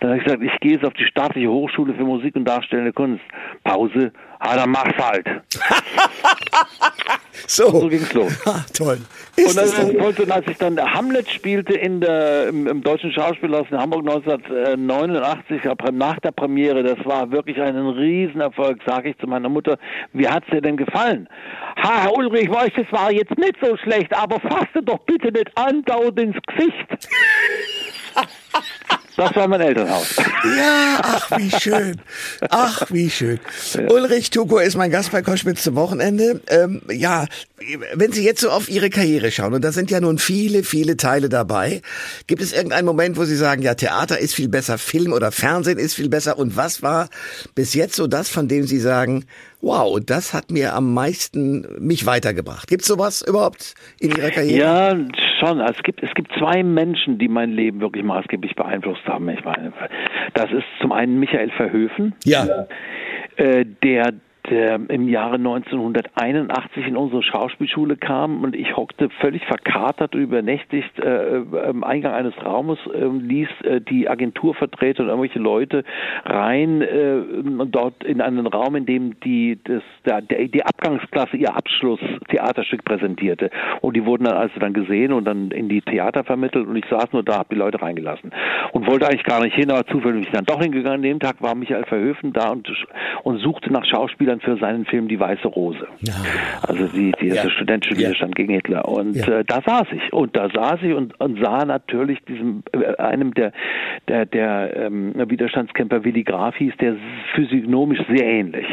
Dann 0.00 0.10
habe 0.10 0.18
ich 0.18 0.24
gesagt, 0.24 0.42
ich 0.42 0.60
gehe 0.60 0.72
jetzt 0.72 0.84
auf 0.84 0.92
die 0.92 1.06
staatliche 1.06 1.48
Hochschule 1.48 1.94
für 1.94 2.04
Musik 2.04 2.36
und 2.36 2.44
Darstellende 2.44 2.92
Kunst. 2.92 3.22
Pause, 3.64 4.12
ah, 4.44 4.56
dann 4.56 4.70
mach's 4.70 4.96
halt. 4.98 5.26
so. 7.46 7.70
so 7.70 7.88
ging's 7.88 8.12
los. 8.12 8.32
Ah, 8.46 8.64
toll. 8.72 8.98
Ist 9.36 9.58
und, 9.58 9.78
dann, 9.78 9.96
und 9.96 10.30
als 10.30 10.46
ich 10.46 10.56
dann 10.58 10.78
Hamlet 10.78 11.28
spielte 11.28 11.74
in 11.74 12.00
der, 12.00 12.48
im, 12.48 12.68
im 12.68 12.82
Deutschen 12.82 13.12
Schauspielhaus 13.12 13.66
in 13.70 13.78
Hamburg 13.78 14.06
1989, 14.06 15.62
nach 15.92 16.20
der 16.20 16.30
Premiere, 16.30 16.84
das 16.84 17.04
war 17.04 17.32
wirklich 17.32 17.60
ein 17.60 17.76
Riesenerfolg, 17.76 18.78
sage 18.86 19.10
ich 19.10 19.18
zu 19.18 19.26
meiner 19.26 19.48
Mutter, 19.48 19.76
wie 20.12 20.28
hat's 20.28 20.46
dir 20.50 20.60
denn 20.60 20.76
gefallen? 20.76 21.28
Ha, 21.82 22.02
Herr 22.02 22.16
Ulrich, 22.16 22.48
weiß, 22.48 22.70
das 22.76 22.86
war 22.92 23.10
jetzt 23.10 23.36
nicht 23.38 23.56
so 23.60 23.76
schlecht, 23.78 24.14
aber 24.14 24.38
fasse 24.38 24.82
doch 24.84 25.00
bitte 25.00 25.32
nicht 25.32 25.50
andauernd 25.56 26.20
ins 26.20 26.36
Gesicht. 26.46 27.08
Das 29.16 29.34
war 29.36 29.46
mein 29.46 29.60
Elternhaus. 29.60 30.16
Ja, 30.56 31.00
ach, 31.02 31.38
wie 31.38 31.50
schön. 31.50 32.00
Ach, 32.50 32.82
wie 32.90 33.10
schön. 33.10 33.38
Ja. 33.74 33.90
Ulrich 33.90 34.30
Tuko 34.30 34.58
ist 34.58 34.76
mein 34.76 34.90
Gast 34.90 35.12
bei 35.12 35.22
Koschwitz 35.22 35.62
zum 35.62 35.76
Wochenende. 35.76 36.40
Ähm, 36.48 36.82
ja, 36.90 37.26
wenn 37.94 38.12
Sie 38.12 38.24
jetzt 38.24 38.40
so 38.40 38.50
auf 38.50 38.68
Ihre 38.68 38.90
Karriere 38.90 39.30
schauen, 39.30 39.54
und 39.54 39.62
da 39.62 39.70
sind 39.70 39.90
ja 39.90 40.00
nun 40.00 40.18
viele, 40.18 40.64
viele 40.64 40.96
Teile 40.96 41.28
dabei, 41.28 41.80
gibt 42.26 42.42
es 42.42 42.52
irgendeinen 42.52 42.86
Moment, 42.86 43.16
wo 43.16 43.24
Sie 43.24 43.36
sagen, 43.36 43.62
ja, 43.62 43.74
Theater 43.74 44.18
ist 44.18 44.34
viel 44.34 44.48
besser, 44.48 44.78
Film 44.78 45.12
oder 45.12 45.30
Fernsehen 45.30 45.78
ist 45.78 45.94
viel 45.94 46.08
besser, 46.08 46.36
und 46.38 46.56
was 46.56 46.82
war 46.82 47.08
bis 47.54 47.74
jetzt 47.74 47.94
so 47.94 48.06
das, 48.06 48.28
von 48.28 48.48
dem 48.48 48.66
Sie 48.66 48.80
sagen, 48.80 49.26
wow, 49.64 49.98
das 50.04 50.34
hat 50.34 50.50
mir 50.50 50.74
am 50.74 50.92
meisten 50.94 51.66
mich 51.78 52.06
weitergebracht. 52.06 52.68
Gibt 52.68 52.82
es 52.82 52.88
sowas 52.88 53.22
überhaupt 53.26 53.74
in 53.98 54.10
Ihrer 54.10 54.30
Karriere? 54.30 54.58
Ja, 54.58 54.96
schon. 55.40 55.60
Also 55.60 55.74
es 55.78 55.82
gibt, 55.82 56.02
es 56.02 56.12
gibt 56.14 56.32
zwei 56.38 56.62
Menschen, 56.62 57.18
die 57.18 57.28
mein 57.28 57.52
Leben 57.52 57.80
wirklich 57.80 58.04
maßgeblich 58.04 58.54
beeinflusst 58.54 59.04
haben. 59.06 59.28
Ich 59.28 59.44
meine, 59.44 59.72
das 60.34 60.50
ist 60.52 60.64
zum 60.80 60.92
einen 60.92 61.18
Michael 61.18 61.50
Verhöfen. 61.50 62.14
Ja. 62.24 62.66
Äh, 63.36 63.64
der 63.82 64.14
der 64.50 64.78
im 64.88 65.08
Jahre 65.08 65.36
1981 65.36 66.86
in 66.86 66.96
unsere 66.96 67.22
Schauspielschule 67.22 67.96
kam 67.96 68.44
und 68.44 68.54
ich 68.54 68.76
hockte 68.76 69.08
völlig 69.20 69.44
verkatert 69.46 70.14
und 70.14 70.20
übernächtigt 70.20 70.98
äh, 70.98 71.38
im 71.70 71.82
Eingang 71.82 72.12
eines 72.12 72.34
Raumes, 72.44 72.78
äh, 72.92 73.06
ließ 73.06 73.48
äh, 73.62 73.80
die 73.80 74.08
Agenturvertreter 74.08 75.02
und 75.02 75.08
irgendwelche 75.08 75.38
Leute 75.38 75.84
rein 76.24 76.82
äh, 76.82 77.16
dort 77.66 78.04
in 78.04 78.20
einen 78.20 78.46
Raum, 78.46 78.76
in 78.76 78.86
dem 78.86 79.18
die, 79.20 79.58
das, 79.64 79.82
der, 80.04 80.20
die 80.20 80.64
Abgangsklasse 80.64 81.36
ihr 81.36 81.56
Abschlusstheaterstück 81.56 82.84
präsentierte. 82.84 83.50
Und 83.80 83.96
die 83.96 84.04
wurden 84.04 84.24
dann 84.24 84.36
also 84.36 84.60
dann 84.60 84.74
gesehen 84.74 85.12
und 85.12 85.24
dann 85.24 85.50
in 85.52 85.68
die 85.68 85.80
Theater 85.80 86.22
vermittelt 86.22 86.66
und 86.66 86.76
ich 86.76 86.84
saß 86.90 87.12
nur 87.12 87.22
da, 87.22 87.38
habe 87.38 87.54
die 87.54 87.58
Leute 87.58 87.80
reingelassen 87.80 88.30
und 88.72 88.86
wollte 88.86 89.06
eigentlich 89.06 89.24
gar 89.24 89.42
nicht 89.42 89.54
hin, 89.54 89.70
aber 89.70 89.86
zufällig 89.86 90.14
bin 90.14 90.22
ich 90.22 90.30
dann 90.30 90.44
doch 90.44 90.60
hingegangen. 90.60 90.96
An 90.96 91.02
dem 91.02 91.18
Tag 91.18 91.40
war 91.40 91.54
Michael 91.54 91.84
Verhöfen 91.84 92.32
da 92.32 92.50
und, 92.50 92.70
und 93.22 93.38
suchte 93.38 93.72
nach 93.72 93.84
Schauspielern 93.84 94.33
dann 94.34 94.40
für 94.40 94.56
seinen 94.56 94.84
Film 94.84 95.08
Die 95.08 95.18
Weiße 95.18 95.46
Rose. 95.48 95.86
Ja. 96.00 96.14
Also 96.66 96.86
die, 96.88 97.12
die 97.20 97.28
ja. 97.28 97.48
studentische 97.48 97.96
Widerstand 97.96 98.32
ja. 98.36 98.44
gegen 98.44 98.54
Hitler. 98.54 98.88
Und 98.88 99.16
äh, 99.28 99.44
da 99.44 99.60
saß 99.64 99.86
ich. 99.92 100.12
Und 100.12 100.36
da 100.36 100.48
saß 100.50 100.82
ich 100.82 100.94
und, 100.94 101.18
und 101.20 101.42
sah 101.42 101.64
natürlich 101.64 102.18
diesem 102.24 102.62
äh, 102.72 102.96
einem 102.96 103.34
der 103.34 103.52
der, 104.08 104.26
der 104.26 104.76
ähm, 104.76 105.14
Widerstandskämpfer 105.16 106.04
Willy 106.04 106.24
Graf 106.24 106.56
hieß, 106.56 106.74
der 106.80 106.96
physiognomisch 107.34 108.00
sehr 108.08 108.26
ähnlich. 108.26 108.66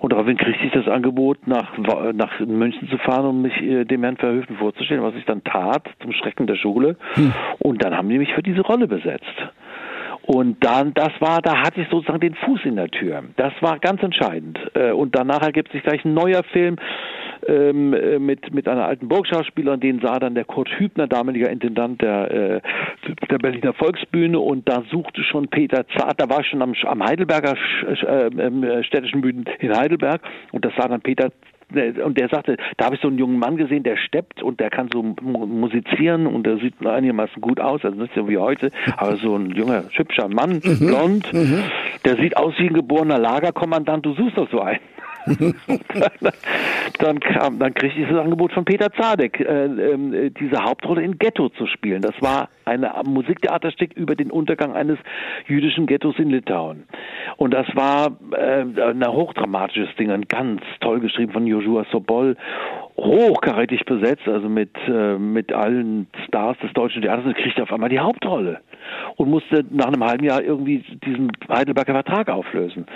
Und 0.00 0.12
daraufhin 0.12 0.36
kriegte 0.36 0.66
ich 0.66 0.72
das 0.72 0.88
Angebot, 0.88 1.46
nach, 1.46 1.76
nach 1.78 2.40
München 2.40 2.88
zu 2.88 2.98
fahren, 2.98 3.26
um 3.26 3.42
mich 3.42 3.60
äh, 3.62 3.84
dem 3.84 4.02
Herrn 4.02 4.16
Verhöfen 4.16 4.56
vorzustellen, 4.56 5.02
was 5.02 5.14
ich 5.14 5.24
dann 5.24 5.42
tat, 5.44 5.88
zum 6.00 6.12
Schrecken 6.12 6.46
der 6.46 6.56
Schule. 6.56 6.96
Hm. 7.14 7.32
Und 7.60 7.84
dann 7.84 7.96
haben 7.96 8.08
die 8.08 8.18
mich 8.18 8.32
für 8.34 8.42
diese 8.42 8.62
Rolle 8.62 8.88
besetzt. 8.88 9.24
Und 10.26 10.64
dann, 10.64 10.94
das 10.94 11.10
war, 11.20 11.40
da 11.42 11.62
hatte 11.62 11.80
ich 11.80 11.88
sozusagen 11.88 12.20
den 12.20 12.34
Fuß 12.34 12.60
in 12.64 12.76
der 12.76 12.88
Tür. 12.88 13.24
Das 13.36 13.52
war 13.60 13.78
ganz 13.78 14.02
entscheidend. 14.02 14.58
Äh, 14.74 14.92
und 14.92 15.16
danach 15.16 15.42
ergibt 15.42 15.72
sich 15.72 15.82
gleich 15.82 16.04
ein 16.04 16.14
neuer 16.14 16.42
Film 16.44 16.76
ähm, 17.48 17.92
äh, 17.92 18.18
mit, 18.18 18.54
mit 18.54 18.68
einer 18.68 18.84
alten 18.84 19.08
Burgschauspielerin, 19.08 19.80
den 19.80 20.00
sah 20.00 20.20
dann 20.20 20.34
der 20.34 20.44
Kurt 20.44 20.68
Hübner, 20.78 21.08
damaliger 21.08 21.50
Intendant 21.50 22.00
der, 22.00 22.30
äh, 22.30 22.60
der 23.30 23.38
Berliner 23.38 23.72
Volksbühne 23.72 24.38
und 24.38 24.68
da 24.68 24.84
suchte 24.90 25.24
schon 25.24 25.48
Peter 25.48 25.84
Zart, 25.96 26.20
da 26.20 26.28
war 26.28 26.40
ich 26.40 26.46
schon 26.46 26.62
am, 26.62 26.74
am 26.84 27.04
Heidelberger 27.04 27.56
äh, 27.86 28.84
städtischen 28.84 29.22
Bühnen 29.22 29.44
in 29.58 29.76
Heidelberg 29.76 30.22
und 30.52 30.64
das 30.64 30.72
sah 30.76 30.86
dann 30.86 31.00
Peter 31.00 31.30
und 32.04 32.18
der 32.18 32.28
sagte, 32.28 32.56
da 32.76 32.86
habe 32.86 32.96
ich 32.96 33.00
so 33.00 33.08
einen 33.08 33.18
jungen 33.18 33.38
Mann 33.38 33.56
gesehen, 33.56 33.82
der 33.82 33.96
steppt 33.96 34.42
und 34.42 34.60
der 34.60 34.70
kann 34.70 34.88
so 34.92 35.02
musizieren 35.02 36.26
und 36.26 36.44
der 36.44 36.58
sieht 36.58 36.84
einigermaßen 36.84 37.40
gut 37.40 37.60
aus, 37.60 37.84
also 37.84 38.00
nicht 38.00 38.14
so 38.14 38.28
wie 38.28 38.38
heute, 38.38 38.70
aber 38.96 39.16
so 39.16 39.36
ein 39.36 39.50
junger, 39.50 39.84
hübscher 39.92 40.28
Mann, 40.28 40.60
mhm. 40.62 40.86
blond, 40.86 41.32
mhm. 41.32 41.64
der 42.04 42.16
sieht 42.16 42.36
aus 42.36 42.54
wie 42.58 42.68
ein 42.68 42.74
geborener 42.74 43.18
Lagerkommandant, 43.18 44.04
du 44.06 44.14
suchst 44.14 44.36
doch 44.36 44.50
so 44.50 44.60
einen. 44.60 44.80
dann 46.98 47.20
kam, 47.20 47.58
dann 47.58 47.74
kriegte 47.74 48.00
ich 48.00 48.08
das 48.08 48.18
Angebot 48.18 48.52
von 48.52 48.64
Peter 48.64 48.92
Zadek, 48.92 49.40
äh, 49.40 49.64
äh, 49.64 50.30
diese 50.30 50.62
Hauptrolle 50.62 51.02
in 51.02 51.18
Ghetto 51.18 51.48
zu 51.50 51.66
spielen. 51.66 52.02
Das 52.02 52.14
war 52.20 52.48
ein 52.64 52.86
Musiktheaterstück 53.04 53.92
über 53.94 54.14
den 54.14 54.30
Untergang 54.30 54.74
eines 54.74 54.98
jüdischen 55.46 55.86
Ghettos 55.86 56.18
in 56.18 56.30
Litauen. 56.30 56.84
Und 57.36 57.52
das 57.52 57.66
war 57.74 58.16
äh, 58.32 58.62
ein 58.62 59.06
hochdramatisches 59.06 59.94
Ding, 59.96 60.10
ein 60.10 60.22
ganz 60.28 60.62
toll 60.80 61.00
geschrieben 61.00 61.32
von 61.32 61.46
Joshua 61.46 61.84
Sobol 61.90 62.36
hochkarätig 62.96 63.84
besetzt, 63.84 64.28
also 64.28 64.48
mit, 64.48 64.70
äh, 64.86 65.18
mit 65.18 65.52
allen 65.52 66.06
Stars 66.26 66.58
des 66.58 66.72
deutschen 66.72 67.02
Theaters 67.02 67.24
und 67.24 67.36
kriegte 67.36 67.62
auf 67.62 67.72
einmal 67.72 67.88
die 67.88 67.98
Hauptrolle 67.98 68.60
und 69.16 69.30
musste 69.30 69.64
nach 69.70 69.86
einem 69.86 70.04
halben 70.04 70.24
Jahr 70.24 70.42
irgendwie 70.42 70.84
diesen 71.04 71.32
Heidelberger 71.48 71.94
Vertrag 71.94 72.28
auflösen. 72.28 72.86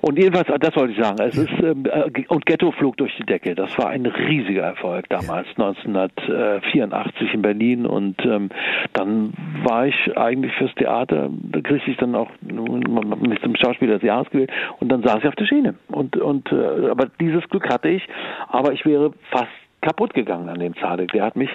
Und 0.00 0.18
jedenfalls, 0.18 0.48
das 0.60 0.76
wollte 0.76 0.92
ich 0.92 0.98
sagen, 0.98 1.18
es 1.20 1.36
ist, 1.36 1.52
ähm, 1.62 1.84
äh, 1.84 2.24
und 2.28 2.46
Ghetto 2.46 2.70
flog 2.72 2.96
durch 2.96 3.14
die 3.16 3.26
Decke. 3.26 3.54
Das 3.54 3.76
war 3.78 3.88
ein 3.90 4.06
riesiger 4.06 4.62
Erfolg 4.62 5.08
damals, 5.08 5.46
1984 5.58 7.34
in 7.34 7.42
Berlin 7.42 7.86
und 7.86 8.16
ähm, 8.24 8.50
dann 8.94 9.32
war 9.64 9.86
ich 9.86 10.16
eigentlich 10.16 10.52
fürs 10.54 10.74
Theater, 10.74 11.28
da 11.30 11.60
kriegte 11.60 11.90
ich 11.90 11.96
dann 11.98 12.14
auch 12.14 12.30
mit 12.40 13.40
zum 13.42 13.56
Schauspieler 13.56 13.94
des 13.94 14.02
Jahres 14.02 14.30
gewählt 14.30 14.50
und 14.78 14.90
dann 14.90 15.02
saß 15.02 15.18
ich 15.18 15.28
auf 15.28 15.34
der 15.34 15.46
Schiene. 15.46 15.74
Und, 15.88 16.16
und, 16.16 16.50
äh, 16.52 16.90
aber 16.90 17.06
dieses 17.20 17.46
Glück 17.48 17.68
hatte 17.68 17.88
ich, 17.88 18.06
aber 18.48 18.72
ich 18.72 18.84
wäre 18.86 19.12
fast 19.30 19.48
kaputt 19.80 20.14
gegangen 20.14 20.48
an 20.48 20.58
dem 20.58 20.74
Zadek. 20.76 21.12
Der 21.12 21.24
hat 21.24 21.36
mich 21.36 21.50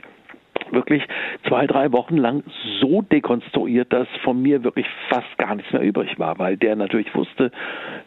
wirklich 0.72 1.04
zwei, 1.48 1.68
drei 1.68 1.92
Wochen 1.92 2.18
lang 2.18 2.44
so 2.82 3.02
dekonstruiert, 3.02 3.92
dass 3.92 4.08
von 4.24 4.42
mir 4.42 4.64
wirklich 4.64 4.86
fast 5.10 5.38
gar 5.38 5.56
nichts 5.56 5.72
mehr 5.72 5.82
übrig 5.82 6.18
war, 6.18 6.40
weil 6.40 6.58
der 6.58 6.76
natürlich 6.76 7.14
wusste, 7.16 7.52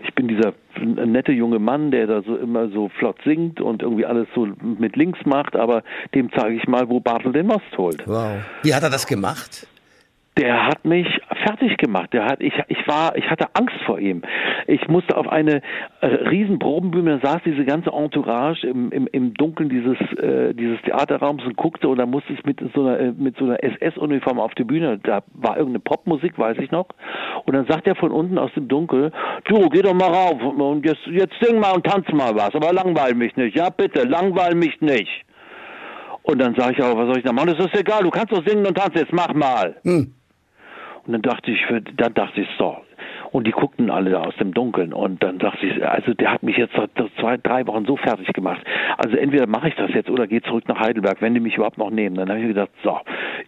ich 0.02 0.14
bin 0.14 0.28
dieser 0.28 0.54
nette 0.80 1.32
junge 1.32 1.58
Mann, 1.58 1.90
der 1.90 2.06
da 2.06 2.22
so 2.22 2.36
immer 2.36 2.68
so 2.68 2.88
flott 2.88 3.18
singt 3.24 3.60
und 3.60 3.82
irgendwie 3.82 4.06
alles 4.06 4.28
so 4.34 4.48
mit 4.62 4.96
links 4.96 5.18
macht, 5.24 5.56
aber 5.56 5.82
dem 6.14 6.30
zeige 6.32 6.54
ich 6.56 6.66
mal, 6.68 6.88
wo 6.88 7.00
Bartel 7.00 7.32
den 7.32 7.46
Most 7.46 7.76
holt. 7.76 8.06
Wow. 8.06 8.42
Wie 8.62 8.74
hat 8.74 8.82
er 8.82 8.90
das 8.90 9.06
gemacht? 9.06 9.66
Der 10.38 10.66
hat 10.66 10.84
mich 10.84 11.06
fertig 11.44 11.76
gemacht. 11.78 12.12
Der 12.12 12.24
hat, 12.24 12.40
ich, 12.40 12.54
ich 12.68 12.86
war, 12.86 13.16
ich 13.16 13.28
hatte 13.28 13.46
Angst 13.54 13.76
vor 13.84 13.98
ihm. 13.98 14.22
Ich 14.66 14.86
musste 14.88 15.16
auf 15.16 15.28
eine 15.28 15.62
äh, 16.00 16.06
riesen 16.06 16.58
Probenbühne, 16.58 17.18
da 17.18 17.32
saß 17.32 17.42
diese 17.44 17.64
ganze 17.64 17.90
Entourage 17.90 18.66
im, 18.66 18.92
im, 18.92 19.08
im 19.08 19.34
Dunkeln 19.34 19.68
dieses, 19.68 19.98
äh, 20.18 20.54
dieses 20.54 20.80
Theaterraums 20.82 21.44
und 21.44 21.56
guckte 21.56 21.88
und 21.88 21.98
da 21.98 22.06
musste 22.06 22.32
ich 22.32 22.44
mit 22.44 22.60
so 22.74 22.82
einer, 22.82 23.00
äh, 23.00 23.12
mit 23.12 23.36
so 23.36 23.44
einer 23.44 23.62
SS-Uniform 23.62 24.38
auf 24.38 24.54
die 24.54 24.64
Bühne. 24.64 24.98
Da 25.02 25.22
war 25.34 25.56
irgendeine 25.56 25.80
Popmusik, 25.80 26.38
weiß 26.38 26.58
ich 26.58 26.70
noch. 26.70 26.86
Und 27.44 27.54
dann 27.54 27.66
sagt 27.66 27.86
er 27.86 27.96
von 27.96 28.12
unten 28.12 28.38
aus 28.38 28.52
dem 28.54 28.68
Dunkel, 28.68 29.10
du, 29.44 29.68
geh 29.70 29.82
doch 29.82 29.94
mal 29.94 30.08
rauf 30.08 30.40
und 30.40 30.86
jetzt, 30.86 31.04
jetzt 31.06 31.34
sing 31.40 31.58
mal 31.58 31.72
und 31.72 31.84
tanz 31.84 32.06
mal 32.12 32.34
was, 32.34 32.54
aber 32.54 32.72
langweil 32.72 33.14
mich 33.14 33.34
nicht. 33.36 33.56
Ja, 33.56 33.70
bitte, 33.70 34.04
langweil 34.04 34.54
mich 34.54 34.80
nicht. 34.80 35.24
Und 36.22 36.40
dann 36.42 36.54
sage 36.54 36.74
ich 36.74 36.84
aber, 36.84 36.98
was 36.98 37.06
soll 37.06 37.18
ich 37.18 37.24
da 37.24 37.32
machen? 37.32 37.54
Das 37.56 37.66
ist 37.66 37.78
egal, 37.78 38.02
du 38.02 38.10
kannst 38.10 38.32
doch 38.32 38.46
singen 38.46 38.66
und 38.66 38.76
tanzen, 38.76 38.98
jetzt 38.98 39.12
mach 39.12 39.32
mal. 39.32 39.76
Hm. 39.82 40.12
Und 41.08 41.14
dann 41.14 41.22
dachte 41.22 41.50
ich, 41.50 41.64
dann 41.96 42.12
dachte 42.12 42.42
ich, 42.42 42.48
so, 42.58 42.76
und 43.32 43.46
die 43.46 43.52
guckten 43.52 43.90
alle 43.90 44.20
aus 44.20 44.34
dem 44.36 44.54
Dunkeln. 44.54 44.92
Und 44.92 45.22
dann 45.22 45.38
dachte 45.38 45.66
ich, 45.66 45.86
also 45.86 46.14
der 46.14 46.32
hat 46.32 46.42
mich 46.42 46.56
jetzt 46.56 46.74
zwei, 47.18 47.36
drei 47.36 47.66
Wochen 47.66 47.84
so 47.84 47.96
fertig 47.96 48.32
gemacht. 48.32 48.62
Also 48.96 49.16
entweder 49.16 49.46
mache 49.46 49.68
ich 49.68 49.74
das 49.74 49.90
jetzt 49.92 50.10
oder 50.10 50.26
gehe 50.26 50.42
zurück 50.42 50.64
nach 50.68 50.80
Heidelberg, 50.80 51.20
wenn 51.20 51.34
die 51.34 51.40
mich 51.40 51.56
überhaupt 51.56 51.78
noch 51.78 51.90
nehmen. 51.90 52.16
Dann 52.16 52.28
habe 52.28 52.40
ich 52.40 52.48
gedacht, 52.48 52.70
so, 52.82 52.98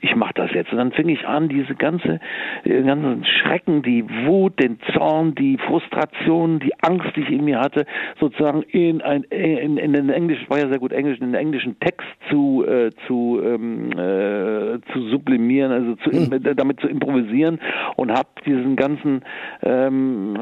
ich 0.00 0.14
mache 0.16 0.34
das 0.34 0.52
jetzt. 0.52 0.72
Und 0.72 0.78
dann 0.78 0.92
fing 0.92 1.08
ich 1.08 1.26
an, 1.26 1.48
diese 1.48 1.74
ganze, 1.74 2.20
den 2.64 2.86
ganzen 2.86 3.24
Schrecken, 3.24 3.82
die 3.82 4.04
Wut, 4.26 4.60
den 4.60 4.78
Zorn, 4.92 5.34
die 5.34 5.58
Frustration, 5.58 6.60
die 6.60 6.72
Angst, 6.82 7.16
die 7.16 7.22
ich 7.22 7.30
in 7.30 7.44
mir 7.44 7.60
hatte, 7.60 7.86
sozusagen 8.18 8.62
in 8.62 9.02
ein 9.02 9.22
in, 9.24 9.76
in 9.76 9.92
den 9.92 10.10
Englisch, 10.10 10.38
war 10.48 10.58
ja 10.58 10.68
sehr 10.68 10.78
gut 10.78 10.92
Englisch, 10.92 11.18
in 11.20 11.32
den 11.32 11.34
englischen 11.34 11.78
Text 11.80 12.06
zu 12.28 12.64
äh, 12.66 12.90
zu 13.06 13.40
ähm, 13.44 13.90
äh, 13.92 14.80
zu 14.92 15.08
sublimieren, 15.10 15.72
also 15.72 15.96
zu, 15.96 16.10
hm. 16.10 16.56
damit 16.56 16.80
zu 16.80 16.88
improvisieren 16.88 17.60
und 17.96 18.10
habe 18.10 18.28
diesen 18.44 18.76
ganzen 18.76 19.22
äh, 19.60 19.69
ähm, 19.70 20.36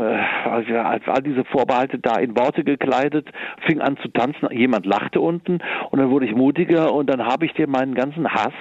also 0.45 0.75
als 0.75 1.03
all 1.07 1.23
diese 1.23 1.45
Vorbehalte 1.45 1.99
da 1.99 2.17
in 2.17 2.37
Worte 2.37 2.65
gekleidet, 2.65 3.29
fing 3.67 3.81
an 3.81 3.97
zu 3.99 4.09
tanzen, 4.09 4.49
jemand 4.51 4.87
lachte 4.87 5.21
unten 5.21 5.59
und 5.91 5.99
dann 5.99 6.11
wurde 6.11 6.27
ich 6.27 6.35
mutiger 6.35 6.93
und 6.95 7.09
dann 7.09 7.25
habe 7.25 7.47
ich 7.47 7.53
dir 7.53 7.69
meinen 7.69 7.95
ganzen 7.95 8.33
Hass 8.33 8.55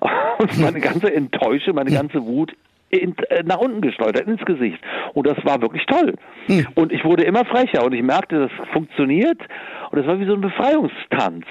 und 0.38 0.58
meine 0.58 0.80
ganze 0.80 1.12
Enttäuschung, 1.12 1.74
meine 1.74 1.90
ganze 1.90 2.24
Wut 2.24 2.54
in, 2.88 3.14
äh, 3.28 3.42
nach 3.44 3.58
unten 3.58 3.82
geschleudert, 3.82 4.26
ins 4.26 4.44
Gesicht. 4.44 4.78
Und 5.14 5.26
das 5.26 5.36
war 5.44 5.62
wirklich 5.62 5.86
toll. 5.86 6.14
Hm. 6.46 6.66
Und 6.74 6.92
ich 6.92 7.04
wurde 7.04 7.22
immer 7.22 7.44
frecher 7.44 7.84
und 7.84 7.92
ich 7.92 8.02
merkte, 8.02 8.48
das 8.48 8.68
funktioniert. 8.72 9.38
Und 9.90 9.98
das 9.98 10.06
war 10.06 10.18
wie 10.18 10.26
so 10.26 10.34
ein 10.34 10.40
Befreiungstanz. 10.40 11.44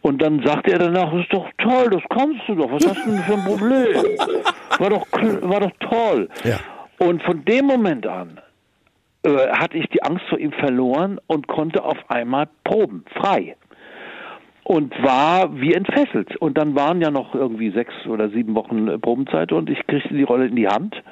Und 0.00 0.22
dann 0.22 0.44
sagte 0.44 0.72
er 0.72 0.78
danach, 0.78 1.10
das 1.12 1.22
ist 1.22 1.32
doch 1.32 1.48
toll, 1.58 1.90
das 1.90 2.02
kannst 2.08 2.42
du 2.46 2.54
doch. 2.54 2.70
Was 2.70 2.86
hast 2.88 3.04
du 3.04 3.10
denn 3.10 3.20
für 3.20 3.34
ein 3.34 3.44
Problem? 3.44 4.04
War 4.78 4.90
doch, 4.90 5.06
war 5.42 5.60
doch 5.60 5.72
toll. 5.80 6.28
Ja. 6.44 6.58
Und 6.98 7.22
von 7.22 7.44
dem 7.44 7.66
Moment 7.66 8.06
an 8.06 8.40
äh, 9.22 9.48
hatte 9.52 9.76
ich 9.76 9.88
die 9.88 10.02
Angst 10.02 10.24
vor 10.28 10.38
ihm 10.38 10.52
verloren 10.52 11.18
und 11.26 11.46
konnte 11.48 11.84
auf 11.84 11.98
einmal 12.08 12.48
proben, 12.64 13.04
frei. 13.14 13.56
Und 14.64 14.94
war 15.02 15.60
wie 15.60 15.74
entfesselt. 15.74 16.36
Und 16.36 16.58
dann 16.58 16.74
waren 16.74 17.00
ja 17.00 17.10
noch 17.10 17.34
irgendwie 17.34 17.70
sechs 17.70 17.94
oder 18.06 18.30
sieben 18.30 18.54
Wochen 18.54 18.88
äh, 18.88 18.98
Probenzeit 18.98 19.52
und 19.52 19.70
ich 19.70 19.86
kriegte 19.86 20.14
die 20.14 20.22
Rolle 20.22 20.46
in 20.46 20.56
die 20.56 20.68
Hand. 20.68 21.02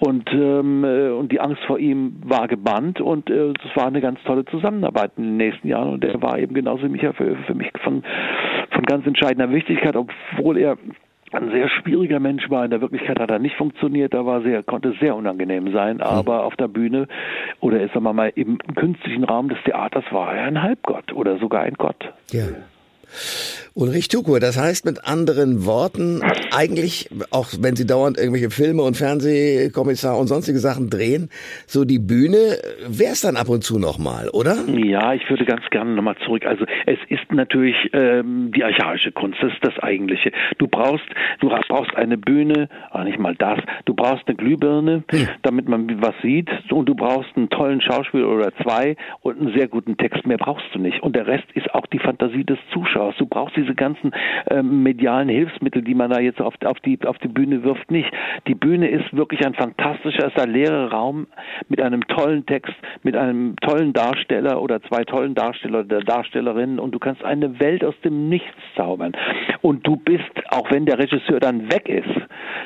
Und, 0.00 0.30
ähm, 0.32 0.84
äh, 0.84 1.10
und 1.10 1.32
die 1.32 1.40
Angst 1.40 1.62
vor 1.66 1.78
ihm 1.78 2.20
war 2.24 2.46
gebannt 2.46 3.00
und 3.00 3.30
äh, 3.30 3.50
es 3.50 3.76
war 3.76 3.88
eine 3.88 4.00
ganz 4.00 4.22
tolle 4.22 4.44
Zusammenarbeit 4.44 5.10
in 5.16 5.24
den 5.24 5.36
nächsten 5.38 5.66
Jahren 5.66 5.94
und 5.94 6.04
er 6.04 6.22
war 6.22 6.38
eben 6.38 6.54
genauso 6.54 6.84
wie 6.84 6.88
mich 6.88 7.00
für, 7.00 7.36
für 7.36 7.54
mich 7.54 7.72
von, 7.82 8.04
von 8.70 8.84
ganz 8.84 9.04
entscheidender 9.06 9.50
Wichtigkeit, 9.50 9.96
obwohl 9.96 10.56
er 10.56 10.76
ein 11.34 11.50
sehr 11.50 11.68
schwieriger 11.68 12.20
Mensch 12.20 12.48
war. 12.50 12.64
In 12.64 12.70
der 12.70 12.80
Wirklichkeit 12.80 13.18
hat 13.18 13.30
er 13.30 13.38
nicht 13.38 13.56
funktioniert. 13.56 14.14
Da 14.14 14.24
war 14.24 14.42
sehr, 14.42 14.62
konnte 14.62 14.94
sehr 15.00 15.16
unangenehm 15.16 15.72
sein. 15.72 15.96
Mhm. 15.96 16.02
Aber 16.02 16.44
auf 16.44 16.56
der 16.56 16.68
Bühne 16.68 17.06
oder 17.60 17.78
sagen 17.88 18.04
wir 18.04 18.12
mal 18.12 18.32
im 18.34 18.58
künstlichen 18.58 19.24
Raum 19.24 19.48
des 19.48 19.58
Theaters 19.64 20.04
war 20.10 20.34
er 20.34 20.44
ein 20.44 20.62
Halbgott 20.62 21.12
oder 21.12 21.38
sogar 21.38 21.62
ein 21.62 21.74
Gott. 21.74 22.12
Ja. 22.30 22.44
Ulrich 23.74 24.08
Tukur, 24.08 24.40
das 24.40 24.58
heißt 24.58 24.84
mit 24.84 25.04
anderen 25.04 25.64
Worten, 25.64 26.20
eigentlich, 26.56 27.08
auch 27.30 27.48
wenn 27.60 27.76
Sie 27.76 27.86
dauernd 27.86 28.18
irgendwelche 28.18 28.50
Filme 28.50 28.82
und 28.82 28.96
Fernsehkommissar 28.96 30.18
und 30.18 30.26
sonstige 30.26 30.58
Sachen 30.58 30.90
drehen, 30.90 31.30
so 31.66 31.84
die 31.84 31.98
Bühne 31.98 32.58
wäre 32.88 33.12
es 33.12 33.20
dann 33.20 33.36
ab 33.36 33.48
und 33.48 33.62
zu 33.62 33.78
nochmal, 33.78 34.30
oder? 34.30 34.56
Ja, 34.66 35.14
ich 35.14 35.28
würde 35.30 35.44
ganz 35.44 35.62
gerne 35.70 35.94
nochmal 35.94 36.16
zurück. 36.24 36.44
Also 36.44 36.64
es 36.86 36.98
ist 37.08 37.32
natürlich 37.32 37.76
ähm, 37.92 38.50
die 38.54 38.64
archaische 38.64 39.12
Kunst, 39.12 39.38
das 39.40 39.52
ist 39.52 39.64
das 39.64 39.78
Eigentliche. 39.78 40.32
Du 40.58 40.66
brauchst, 40.66 41.06
du 41.40 41.48
brauchst 41.48 41.94
eine 41.94 42.18
Bühne, 42.18 42.68
ah, 42.90 43.04
nicht 43.04 43.18
mal 43.18 43.36
das, 43.36 43.60
du 43.84 43.94
brauchst 43.94 44.26
eine 44.26 44.36
Glühbirne, 44.36 45.04
hm. 45.08 45.28
damit 45.42 45.68
man 45.68 46.02
was 46.02 46.14
sieht 46.22 46.48
und 46.70 46.88
du 46.88 46.94
brauchst 46.94 47.30
einen 47.36 47.48
tollen 47.48 47.80
Schauspieler 47.80 48.28
oder 48.28 48.52
zwei 48.62 48.96
und 49.20 49.40
einen 49.40 49.56
sehr 49.56 49.68
guten 49.68 49.96
Text. 49.96 50.26
Mehr 50.26 50.38
brauchst 50.38 50.66
du 50.72 50.78
nicht. 50.78 51.02
Und 51.02 51.14
der 51.14 51.26
Rest 51.26 51.46
ist 51.54 51.72
auch 51.74 51.86
die 51.86 51.98
Fantasie 51.98 52.44
des 52.44 52.58
Zuschauers. 52.72 52.97
Du 53.18 53.26
brauchst 53.26 53.56
diese 53.56 53.74
ganzen 53.74 54.12
ähm, 54.50 54.82
medialen 54.82 55.28
Hilfsmittel, 55.28 55.82
die 55.82 55.94
man 55.94 56.10
da 56.10 56.20
jetzt 56.20 56.40
auf, 56.40 56.54
auf, 56.64 56.78
die, 56.80 56.98
auf 57.06 57.18
die 57.18 57.28
Bühne 57.28 57.62
wirft, 57.62 57.90
nicht. 57.90 58.10
Die 58.46 58.54
Bühne 58.54 58.88
ist 58.88 59.16
wirklich 59.16 59.44
ein 59.44 59.54
fantastischer, 59.54 60.28
ist 60.28 60.40
ein 60.40 60.50
leerer 60.50 60.90
Raum 60.90 61.26
mit 61.68 61.80
einem 61.80 62.06
tollen 62.08 62.46
Text, 62.46 62.74
mit 63.02 63.16
einem 63.16 63.56
tollen 63.56 63.92
Darsteller 63.92 64.60
oder 64.60 64.82
zwei 64.82 65.04
tollen 65.04 65.34
Darsteller 65.34 65.80
oder 65.80 66.00
Darstellerinnen 66.00 66.78
und 66.78 66.92
du 66.92 66.98
kannst 66.98 67.24
eine 67.24 67.60
Welt 67.60 67.84
aus 67.84 67.94
dem 68.04 68.28
Nichts 68.28 68.56
zaubern. 68.76 69.12
Und 69.62 69.86
du 69.86 69.96
bist, 69.96 70.30
auch 70.50 70.70
wenn 70.70 70.86
der 70.86 70.98
Regisseur 70.98 71.40
dann 71.40 71.70
weg 71.72 71.88
ist, 71.88 72.08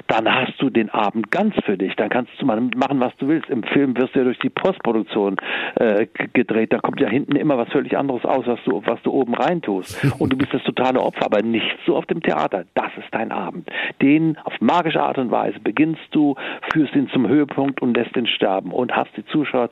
dann 0.09 0.33
hast 0.33 0.61
du 0.61 0.71
den 0.71 0.91
Abend 0.91 1.31
ganz 1.31 1.55
für 1.65 1.77
dich. 1.77 1.95
Dann 1.97 2.09
kannst 2.09 2.33
du 2.39 2.47
machen, 2.47 3.01
was 3.01 3.17
du 3.17 3.29
willst. 3.29 3.49
Im 3.49 3.63
Film 3.63 3.97
wirst 3.97 4.15
du 4.15 4.21
ja 4.21 4.25
durch 4.25 4.39
die 4.41 4.51
Postproduktion 4.51 5.37
äh, 5.77 6.07
gedreht. 6.33 6.73
Da 6.73 6.79
kommt 6.79 7.01
ja 7.01 7.09
hinten 7.09 7.37
immer 7.37 7.57
was 7.59 7.69
völlig 7.69 7.97
anderes 7.97 8.25
aus, 8.25 8.47
was 8.47 8.59
du, 8.65 8.83
was 8.85 9.01
du 9.03 9.13
oben 9.13 9.35
rein 9.35 9.63
tust. 9.63 10.03
Und 10.23 10.33
du 10.33 10.37
bist 10.37 10.55
das 10.55 10.63
totale 10.63 11.01
Opfer, 11.01 11.25
aber 11.25 11.43
nicht 11.43 11.77
so 11.85 11.97
auf 11.97 12.07
dem 12.07 12.23
Theater. 12.23 12.63
Das 12.75 12.93
ist 12.97 13.09
dein 13.11 13.33
Abend. 13.33 13.69
Den 14.01 14.39
auf 14.45 14.53
magische 14.61 15.03
Art 15.03 15.19
und 15.19 15.33
Weise 15.33 15.59
beginnst 15.59 16.01
du, 16.13 16.37
führst 16.73 16.95
ihn 16.95 17.09
zum 17.09 17.27
Höhepunkt 17.27 17.83
und 17.83 17.97
lässt 17.97 18.17
ihn 18.17 18.29
sterben 18.29 18.71
und 18.71 18.95
hast 18.95 19.11
die 19.17 19.27
Zuschauer 19.27 19.69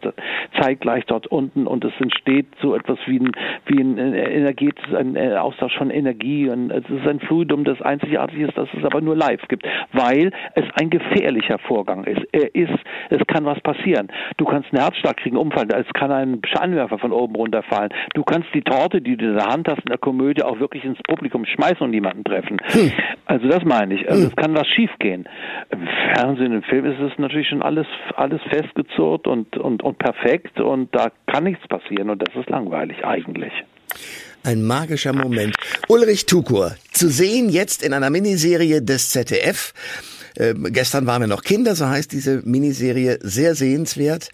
zeitgleich 0.60 1.04
dort 1.06 1.28
unten 1.28 1.68
und 1.68 1.84
es 1.84 1.92
entsteht 2.00 2.48
so 2.60 2.74
etwas 2.74 2.98
wie 3.06 3.20
ein, 3.20 3.30
wie 3.66 3.80
ein 3.80 3.96
äh, 3.96 4.24
energetisches, 4.24 4.92
ein 4.92 5.14
äh, 5.14 5.36
Austausch 5.36 5.78
von 5.78 5.88
Energie 5.90 6.48
und 6.48 6.72
es 6.72 6.84
ist 6.90 7.06
ein 7.06 7.20
Fluidum, 7.20 7.62
das 7.62 7.80
einzigartig 7.80 8.40
ist, 8.40 8.58
das 8.58 8.68
es 8.76 8.84
aber 8.84 9.00
nur 9.00 9.14
live 9.14 9.46
gibt, 9.46 9.64
weil 9.92 10.32
es 10.56 10.64
ein 10.80 10.90
gefährlicher 10.90 11.58
Vorgang 11.58 12.02
ist. 12.02 12.26
Er 12.32 12.52
ist, 12.56 12.74
es 13.10 13.24
kann 13.28 13.44
was 13.44 13.60
passieren. 13.60 14.08
Du 14.36 14.46
kannst 14.46 14.72
einen 14.72 14.82
Herzschlag 14.82 15.16
kriegen, 15.18 15.36
umfallen, 15.36 15.70
es 15.70 15.92
kann 15.92 16.10
ein 16.10 16.42
Scheinwerfer 16.44 16.98
von 16.98 17.12
oben 17.12 17.36
runterfallen. 17.36 17.90
Du 18.14 18.24
kannst 18.24 18.48
die 18.52 18.62
Torte, 18.62 19.00
die 19.00 19.16
du 19.16 19.26
in 19.26 19.36
der 19.36 19.46
Hand 19.46 19.68
hast 19.68 19.78
in 19.78 19.90
der 19.90 19.98
Komödie, 19.98 20.39
auch 20.42 20.60
wirklich 20.60 20.84
ins 20.84 20.98
Publikum 21.06 21.44
schmeißen 21.44 21.80
und 21.80 21.90
niemanden 21.90 22.24
treffen. 22.24 22.58
Hm. 22.62 22.92
Also 23.26 23.48
das 23.48 23.64
meine 23.64 23.94
ich. 23.94 24.08
Also 24.08 24.22
hm. 24.22 24.28
es 24.28 24.36
kann 24.36 24.54
was 24.54 24.66
schiefgehen. 24.66 25.28
Im 25.70 25.86
Fernsehen, 26.14 26.52
im 26.52 26.62
Film 26.62 26.84
ist 26.84 27.00
es 27.00 27.18
natürlich 27.18 27.48
schon 27.48 27.62
alles, 27.62 27.86
alles 28.16 28.40
festgezurrt 28.50 29.26
und, 29.26 29.56
und, 29.56 29.82
und 29.82 29.98
perfekt 29.98 30.60
und 30.60 30.94
da 30.94 31.10
kann 31.26 31.44
nichts 31.44 31.66
passieren 31.68 32.10
und 32.10 32.20
das 32.26 32.34
ist 32.34 32.50
langweilig 32.50 33.04
eigentlich. 33.04 33.52
Ein 34.42 34.62
magischer 34.62 35.12
Moment. 35.12 35.54
Ulrich 35.88 36.24
Tukur, 36.26 36.74
zu 36.92 37.08
sehen 37.08 37.50
jetzt 37.50 37.84
in 37.84 37.92
einer 37.92 38.08
Miniserie 38.08 38.80
des 38.80 39.10
ZDF. 39.10 39.74
Äh, 40.36 40.54
gestern 40.70 41.06
waren 41.06 41.22
wir 41.22 41.26
noch 41.26 41.42
Kinder, 41.42 41.74
so 41.74 41.86
heißt 41.86 42.12
diese 42.12 42.40
Miniserie, 42.44 43.18
sehr 43.20 43.54
sehenswert. 43.54 44.30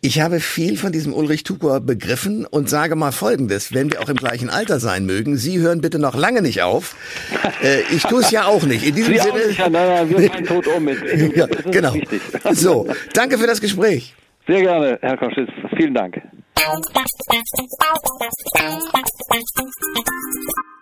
Ich 0.00 0.20
habe 0.20 0.40
viel 0.40 0.76
von 0.76 0.92
diesem 0.92 1.14
Ulrich 1.14 1.44
Tukur 1.44 1.80
begriffen 1.80 2.46
und 2.46 2.68
sage 2.68 2.96
mal 2.96 3.12
Folgendes, 3.12 3.72
wenn 3.72 3.92
wir 3.92 4.02
auch 4.02 4.08
im 4.08 4.16
gleichen 4.16 4.50
Alter 4.50 4.80
sein 4.80 5.06
mögen, 5.06 5.36
Sie 5.36 5.58
hören 5.58 5.80
bitte 5.80 5.98
noch 5.98 6.14
lange 6.14 6.42
nicht 6.42 6.62
auf. 6.62 6.96
Äh, 7.62 7.80
ich 7.94 8.02
tue 8.02 8.20
es 8.20 8.30
ja 8.30 8.46
auch 8.46 8.64
nicht. 8.64 8.86
In 8.86 8.94
diesem 8.94 9.14
Sie 9.14 9.20
Sinne. 9.20 9.32
Auch 9.32 9.46
nicht, 9.46 9.58
ja, 9.58 9.68
nein, 9.68 10.10
wir 10.10 10.30
fallen 10.30 10.44
tot 10.44 10.66
um. 10.66 10.88
ja, 11.34 11.46
genau. 11.70 11.94
So, 12.52 12.86
danke 13.12 13.38
für 13.38 13.46
das 13.46 13.60
Gespräch. 13.60 14.14
Sehr 14.46 14.62
gerne, 14.62 14.98
Herr 15.02 15.16
Koschitz. 15.16 15.50
Vielen 15.76 15.94
Dank. 15.94 16.20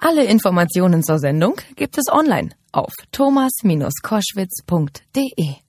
Alle 0.00 0.24
Informationen 0.24 1.02
zur 1.02 1.18
Sendung 1.18 1.56
gibt 1.76 1.98
es 1.98 2.10
online 2.10 2.48
auf 2.72 2.92
thomas-koschwitz.de. 3.12 5.63